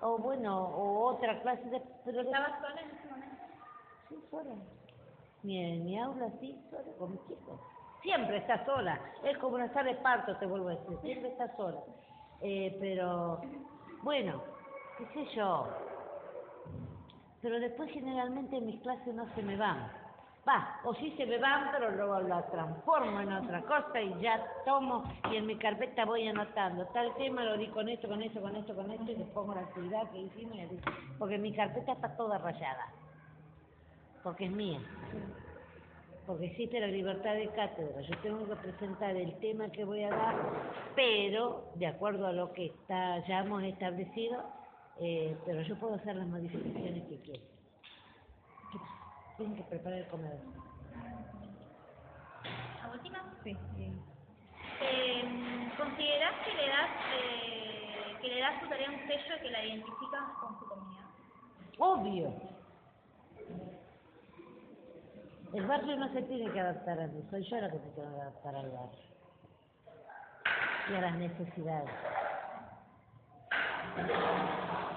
O 0.00 0.16
bueno, 0.16 0.64
o 0.66 1.14
otra 1.14 1.42
clase 1.42 1.68
de... 1.68 1.82
Pero 2.06 2.22
¿Estabas 2.22 2.58
sola 2.62 2.80
en 2.80 2.88
ese 2.88 3.06
momento? 3.10 3.37
Sí, 4.08 4.16
sola. 4.30 4.54
Mi, 5.42 5.78
mi 5.80 5.98
aula, 5.98 6.30
sí, 6.40 6.58
sola, 6.70 6.96
con 6.98 7.12
mis 7.12 7.20
chicos. 7.26 7.60
Siempre 8.02 8.38
está 8.38 8.64
sola. 8.64 8.98
Es 9.24 9.36
como 9.38 9.56
una 9.56 9.72
sala 9.72 9.90
de 9.90 9.96
parto, 9.96 10.36
te 10.36 10.46
vuelvo 10.46 10.68
a 10.68 10.76
decir. 10.76 10.98
Siempre 11.02 11.30
está 11.30 11.54
sola. 11.56 11.80
Eh, 12.40 12.76
pero, 12.80 13.40
bueno, 14.02 14.42
qué 14.96 15.06
sé 15.12 15.36
yo. 15.36 15.68
Pero 17.42 17.60
después 17.60 17.90
generalmente 17.90 18.56
en 18.56 18.66
mis 18.66 18.80
clases 18.80 19.14
no 19.14 19.26
se 19.34 19.42
me 19.42 19.56
van. 19.56 19.90
Va, 20.48 20.80
o 20.84 20.94
sí 20.94 21.12
se 21.18 21.26
me 21.26 21.36
van, 21.36 21.70
pero 21.72 21.90
luego 21.90 22.20
la 22.20 22.42
transformo 22.46 23.20
en 23.20 23.32
otra 23.32 23.60
cosa 23.62 24.00
y 24.00 24.18
ya 24.20 24.42
tomo 24.64 25.04
y 25.30 25.36
en 25.36 25.46
mi 25.46 25.58
carpeta 25.58 26.06
voy 26.06 26.26
anotando. 26.26 26.86
Tal 26.86 27.14
tema 27.16 27.44
lo 27.44 27.58
di 27.58 27.66
con 27.68 27.86
esto, 27.88 28.08
con 28.08 28.22
esto, 28.22 28.40
con 28.40 28.56
esto, 28.56 28.74
con 28.74 28.90
esto 28.90 29.12
y 29.12 29.16
les 29.16 29.28
pongo 29.28 29.54
la 29.54 29.60
actividad 29.60 30.10
que 30.10 30.18
hicimos 30.20 30.56
y 30.56 30.60
así. 30.62 30.80
Porque 31.18 31.36
mi 31.36 31.52
carpeta 31.52 31.92
está 31.92 32.16
toda 32.16 32.38
rayada 32.38 32.86
porque 34.22 34.46
es 34.46 34.50
mía. 34.50 34.80
Porque 36.26 36.46
existe 36.46 36.78
la 36.80 36.88
libertad 36.88 37.34
de 37.34 37.48
cátedra. 37.48 38.02
Yo 38.02 38.18
tengo 38.18 38.46
que 38.46 38.56
presentar 38.56 39.16
el 39.16 39.38
tema 39.40 39.70
que 39.70 39.84
voy 39.84 40.02
a 40.02 40.10
dar, 40.10 40.36
pero 40.94 41.70
de 41.76 41.86
acuerdo 41.86 42.26
a 42.26 42.32
lo 42.32 42.52
que 42.52 42.66
está 42.66 43.26
ya 43.26 43.40
hemos 43.40 43.62
establecido, 43.62 44.44
eh, 45.00 45.36
pero 45.46 45.62
yo 45.62 45.78
puedo 45.78 45.94
hacer 45.94 46.16
las 46.16 46.26
modificaciones 46.26 47.04
que 47.04 47.18
quiera. 47.20 47.44
Tienen 49.36 49.56
que 49.56 49.62
preparar 49.62 50.00
el 50.00 50.08
comedor. 50.08 50.38
¿La 52.82 52.92
última? 52.92 53.34
Sí, 53.44 53.56
sí. 53.76 53.92
Eh, 54.80 55.24
¿Considerás 55.76 56.34
que 56.44 56.54
le 56.54 56.68
das 56.68 56.90
eh, 57.16 58.16
que 58.20 58.28
le 58.28 58.40
das 58.40 58.60
su 58.60 58.68
tarea 58.68 58.90
un 58.90 59.06
sello 59.06 59.40
que 59.40 59.50
la 59.50 59.64
identifica 59.64 60.34
con 60.40 60.58
su 60.58 60.66
comunidad? 60.66 61.06
Obvio. 61.78 62.57
El 65.54 65.66
barrio 65.66 65.96
no 65.96 66.12
se 66.12 66.22
tiene 66.22 66.50
que 66.52 66.60
adaptar 66.60 67.00
a 67.00 67.06
mí, 67.06 67.22
soy 67.30 67.42
yo 67.48 67.56
la 67.56 67.70
que 67.70 67.78
me 67.78 67.90
tengo 67.90 68.14
que 68.14 68.20
adaptar 68.20 68.54
al 68.54 68.70
barrio 68.70 69.08
y 70.90 70.94
a 70.94 71.00
las 71.00 71.16
necesidades. 71.16 71.90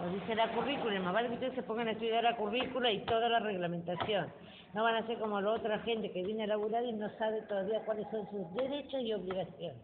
Lo 0.01 0.09
dice 0.09 0.35
la 0.35 0.51
currícula, 0.53 0.99
más 0.99 1.13
vale 1.13 1.29
que 1.29 1.33
ustedes 1.35 1.55
se 1.55 1.63
pongan 1.63 1.87
a 1.87 1.91
estudiar 1.91 2.23
la 2.23 2.35
currícula 2.35 2.91
y 2.91 3.05
toda 3.05 3.29
la 3.29 3.39
reglamentación. 3.39 4.31
No 4.73 4.83
van 4.83 4.95
a 4.95 5.07
ser 5.07 5.19
como 5.19 5.39
la 5.39 5.51
otra 5.51 5.79
gente 5.79 6.11
que 6.11 6.23
viene 6.23 6.43
a 6.43 6.47
laburar 6.47 6.83
y 6.83 6.93
no 6.93 7.09
sabe 7.17 7.41
todavía 7.43 7.81
cuáles 7.85 8.07
son 8.09 8.29
sus 8.29 8.53
derechos 8.55 9.01
y 9.01 9.13
obligaciones. 9.13 9.81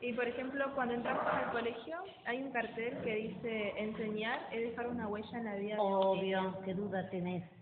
Y 0.00 0.12
por 0.12 0.28
ejemplo, 0.28 0.64
cuando 0.76 0.94
entramos 0.94 1.24
al 1.26 1.50
colegio, 1.50 1.98
hay 2.24 2.42
un 2.42 2.52
cartel 2.52 2.98
que 3.02 3.14
dice 3.14 3.74
enseñar 3.78 4.38
es 4.52 4.70
dejar 4.70 4.86
una 4.86 5.08
huella 5.08 5.38
en 5.38 5.44
la 5.44 5.54
vida 5.56 5.74
de 5.74 5.80
un 5.80 5.88
niño". 5.88 6.10
Obvio, 6.10 6.60
qué 6.64 6.74
duda 6.74 7.10
tenés. 7.10 7.57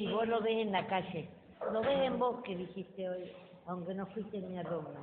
Y 0.00 0.10
vos 0.10 0.26
lo 0.26 0.40
ves 0.40 0.56
en 0.56 0.72
la 0.72 0.86
calle. 0.86 1.28
Lo 1.74 1.82
ves 1.82 2.00
en 2.06 2.18
vos 2.18 2.42
que 2.42 2.56
dijiste 2.56 3.06
hoy, 3.06 3.30
aunque 3.66 3.92
no 3.92 4.06
fuiste 4.06 4.40
mi 4.40 4.56
alumno. 4.56 4.98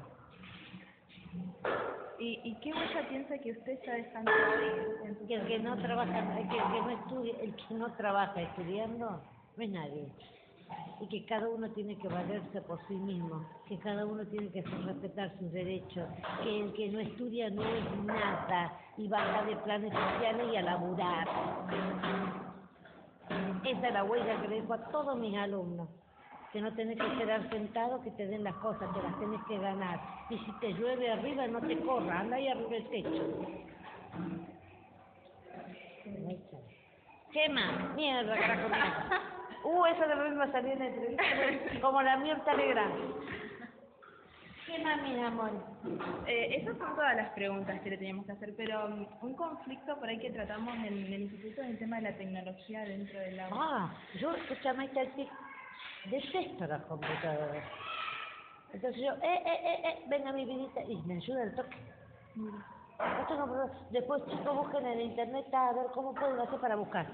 ¿Y, 2.18 2.42
¿Y 2.44 2.56
qué 2.62 2.74
huella 2.74 3.08
piensa 3.08 3.38
que 3.38 3.52
usted 3.52 3.74
está 3.74 3.94
dejando 3.94 4.32
hoy 4.32 5.28
Que 5.28 5.36
el 5.36 5.46
que 5.46 5.60
no 5.60 5.78
trabaja, 5.78 6.36
que 6.36 6.42
el 6.42 6.50
que 6.50 6.82
no 6.82 6.90
estudia, 6.90 7.34
el 7.42 7.56
que 7.56 7.74
no 7.76 7.94
trabaja 7.94 8.42
estudiando, 8.42 9.22
no 9.56 9.64
es 9.64 9.70
nadie. 9.70 10.08
Y 11.00 11.08
que 11.10 11.26
cada 11.28 11.48
uno 11.48 11.70
tiene 11.74 11.96
que 12.00 12.08
valerse 12.08 12.60
por 12.64 12.80
sí 12.88 12.96
mismo, 12.96 13.46
que 13.68 13.78
cada 13.78 14.04
uno 14.04 14.26
tiene 14.26 14.50
que 14.50 14.62
hacer 14.62 14.84
respetar 14.84 15.32
sus 15.38 15.52
derechos, 15.52 16.10
que 16.42 16.60
el 16.60 16.74
que 16.74 16.90
no 16.90 17.00
estudia 17.02 17.52
no 17.52 17.62
es 17.64 18.04
nada 18.04 18.74
y 18.98 19.08
baja 19.08 19.46
de 19.46 19.56
planes 19.58 19.94
sociales 19.94 20.48
y 20.52 20.56
a 20.56 20.62
laburar. 20.64 21.28
Esa 23.68 23.88
es 23.88 23.94
la 23.94 24.04
huella 24.06 24.42
que 24.42 24.48
le 24.48 24.62
dejo 24.62 24.74
a 24.74 24.90
todos 24.92 25.18
mis 25.18 25.38
alumnos. 25.38 25.90
que 26.54 26.62
no 26.62 26.74
tenés 26.74 26.98
que 26.98 27.18
quedar 27.18 27.50
sentado, 27.50 28.02
que 28.02 28.12
te 28.12 28.26
den 28.26 28.46
las 28.46 28.56
cosas, 28.56 28.90
que 28.96 29.02
las 29.02 29.20
tenés 29.20 29.42
que 29.50 29.58
ganar. 29.58 30.00
Y 30.30 30.38
si 30.38 30.52
te 30.60 30.72
llueve 30.74 31.12
arriba, 31.12 31.46
no 31.48 31.60
te 31.60 31.78
corra, 31.82 32.20
anda 32.20 32.38
ahí 32.38 32.48
arriba 32.48 32.70
del 32.70 32.90
techo. 32.90 33.24
Gema, 37.32 37.94
mierda, 37.96 38.38
carajo. 38.38 38.70
Uh, 39.64 39.86
esa 39.88 40.08
de 40.08 40.16
verdad 40.16 40.40
va 40.40 40.44
a 40.44 40.52
salir 40.52 40.74
en 40.74 40.80
la 40.80 40.86
entrevista, 40.86 41.82
como 41.82 42.02
la 42.02 42.16
mierda 42.18 42.54
negra. 42.54 42.90
Gema, 44.78 44.96
mi 44.98 45.20
amor. 45.24 45.52
Eh, 46.28 46.58
esas 46.62 46.78
son 46.78 46.96
todas 46.96 47.16
las 47.16 47.30
preguntas 47.32 47.80
que 47.82 47.90
le 47.90 47.98
teníamos 47.98 48.26
que 48.26 48.34
hacer, 48.34 48.54
pero 48.56 48.86
um, 48.86 49.08
un 49.22 49.34
conflicto 49.34 49.98
por 49.98 50.08
ahí 50.08 50.20
que 50.20 50.30
tratamos 50.30 50.76
en, 50.76 50.86
el 50.86 51.22
instituto 51.22 51.62
es 51.62 51.70
el 51.70 51.80
tema 51.80 51.98
de 51.98 52.04
la 52.04 52.18
tecnología 52.18 52.82
dentro 52.82 53.20
del 53.20 53.40
aula. 53.40 53.56
Ah, 53.60 53.94
yo, 54.20 54.34
escúchame, 54.36 54.88
tic. 54.90 55.30
Detesto 56.06 56.68
las 56.68 56.82
computadoras. 56.84 57.64
Entonces 58.72 59.02
yo, 59.02 59.14
eh, 59.14 59.42
eh, 59.46 59.60
eh, 59.64 59.82
eh, 59.84 60.04
venga 60.08 60.32
mi 60.32 60.46
vidita, 60.46 60.84
y 60.84 60.96
me 61.04 61.16
ayuda 61.16 61.44
el 61.44 61.56
toque. 61.56 61.78
No 62.36 63.26
tengo 63.28 63.46
problema. 63.46 63.72
Después, 63.92 64.26
chicos, 64.26 64.58
busquen 64.58 64.86
en 64.86 65.02
internet 65.02 65.54
a 65.54 65.74
ver 65.74 65.88
cómo 65.94 66.14
pueden 66.14 66.40
hacer 66.40 66.60
para 66.60 66.76
buscar. 66.76 67.08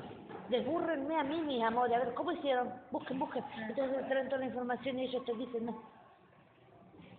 Desbúrrenme 0.49 1.17
a 1.17 1.23
mí, 1.23 1.41
mis 1.41 1.63
amores, 1.63 1.95
a 1.95 2.06
ver 2.06 2.13
cómo 2.13 2.32
hicieron. 2.32 2.73
Busquen, 2.91 3.19
busquen. 3.19 3.43
Entonces 3.69 4.08
traen 4.08 4.28
toda 4.28 4.39
la 4.39 4.45
información 4.45 4.99
y 4.99 5.04
ellos 5.04 5.23
te 5.26 5.34
dicen, 5.34 5.65
no. 5.65 6.03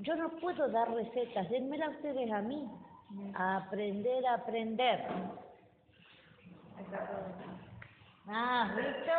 Yo 0.01 0.17
no 0.17 0.31
puedo 0.41 0.69
dar 0.69 0.91
recetas, 0.93 1.49
denmela 1.51 1.91
ustedes 1.91 2.31
a 2.31 2.43
mí. 2.43 2.69
A 3.35 3.59
aprender 3.59 4.27
a 4.27 4.35
aprender. 4.35 5.07
Ah, 8.27 8.73
¿visto? 8.77 9.13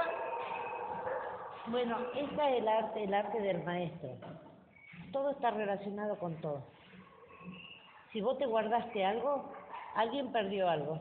Bueno, 1.67 1.97
ese 2.15 2.33
es 2.33 2.61
el 2.61 2.67
arte, 2.67 3.03
el 3.03 3.13
arte 3.13 3.41
del 3.41 3.63
maestro. 3.63 4.09
Todo 5.11 5.31
está 5.31 5.51
relacionado 5.51 6.17
con 6.19 6.35
todo. 6.41 6.63
Si 8.11 8.21
vos 8.21 8.37
te 8.37 8.45
guardaste 8.45 9.05
algo, 9.05 9.51
alguien 9.95 10.31
perdió 10.31 10.69
algo. 10.69 10.99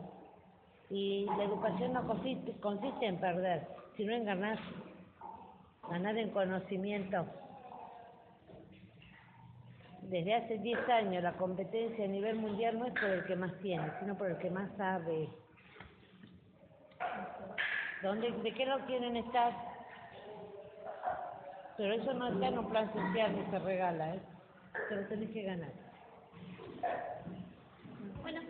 Y 0.91 1.27
la 1.37 1.45
educación 1.45 1.93
no 1.93 2.07
consiste, 2.07 2.53
consiste 2.61 3.07
en 3.07 3.19
perder, 3.19 3.67
sino 3.97 4.13
en 4.13 4.25
ganar. 4.25 4.59
Ganar 5.91 6.17
en 6.17 6.31
conocimiento. 6.31 7.27
Desde 10.15 10.33
hace 10.33 10.59
10 10.59 10.89
años 10.91 11.25
la 11.25 11.33
competencia 11.33 12.05
a 12.05 12.07
nivel 12.07 12.37
mundial 12.37 12.79
no 12.79 12.85
es 12.87 12.93
por 12.93 13.11
el 13.11 13.25
que 13.25 13.35
más 13.35 13.53
tiene, 13.63 13.91
sino 13.99 14.17
por 14.17 14.31
el 14.31 14.39
que 14.39 14.49
más 14.49 14.71
sabe. 14.77 15.29
¿Dónde, 18.01 18.31
¿De 18.31 18.55
qué 18.55 18.65
no 18.65 18.79
quieren 18.87 19.17
estar? 19.17 19.53
Pero 21.77 21.95
eso 21.95 22.15
no 22.15 22.29
está 22.29 22.47
en 22.47 22.59
un 22.61 22.71
plan 22.71 22.93
social 22.93 23.35
ni 23.37 23.45
se 23.51 23.59
regala, 23.59 24.15
¿eh? 24.15 24.21
Te 24.89 24.95
lo 24.95 25.09
tenés 25.09 25.31
que 25.31 25.43
ganar. 25.43 25.73
Bueno, 28.23 28.41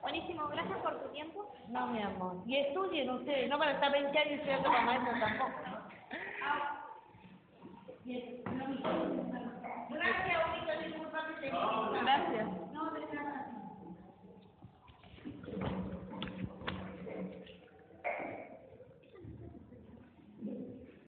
buenísimo, 0.00 0.48
gracias 0.48 0.78
por 0.78 1.02
tu 1.02 1.08
tiempo. 1.10 1.52
No, 1.68 1.86
mi 1.88 2.00
amor. 2.00 2.36
Y 2.46 2.56
estudien 2.56 3.10
ustedes, 3.10 3.50
no 3.50 3.58
van 3.58 3.68
a 3.68 3.72
estar 3.72 3.92
20 3.92 4.18
años 4.18 4.32
estudiando 4.36 4.70
para 4.70 4.84
maestros 4.86 5.20
tampoco. 5.20 5.52
es- 8.06 8.42
no, 8.46 8.64
Gracias. 11.40 12.67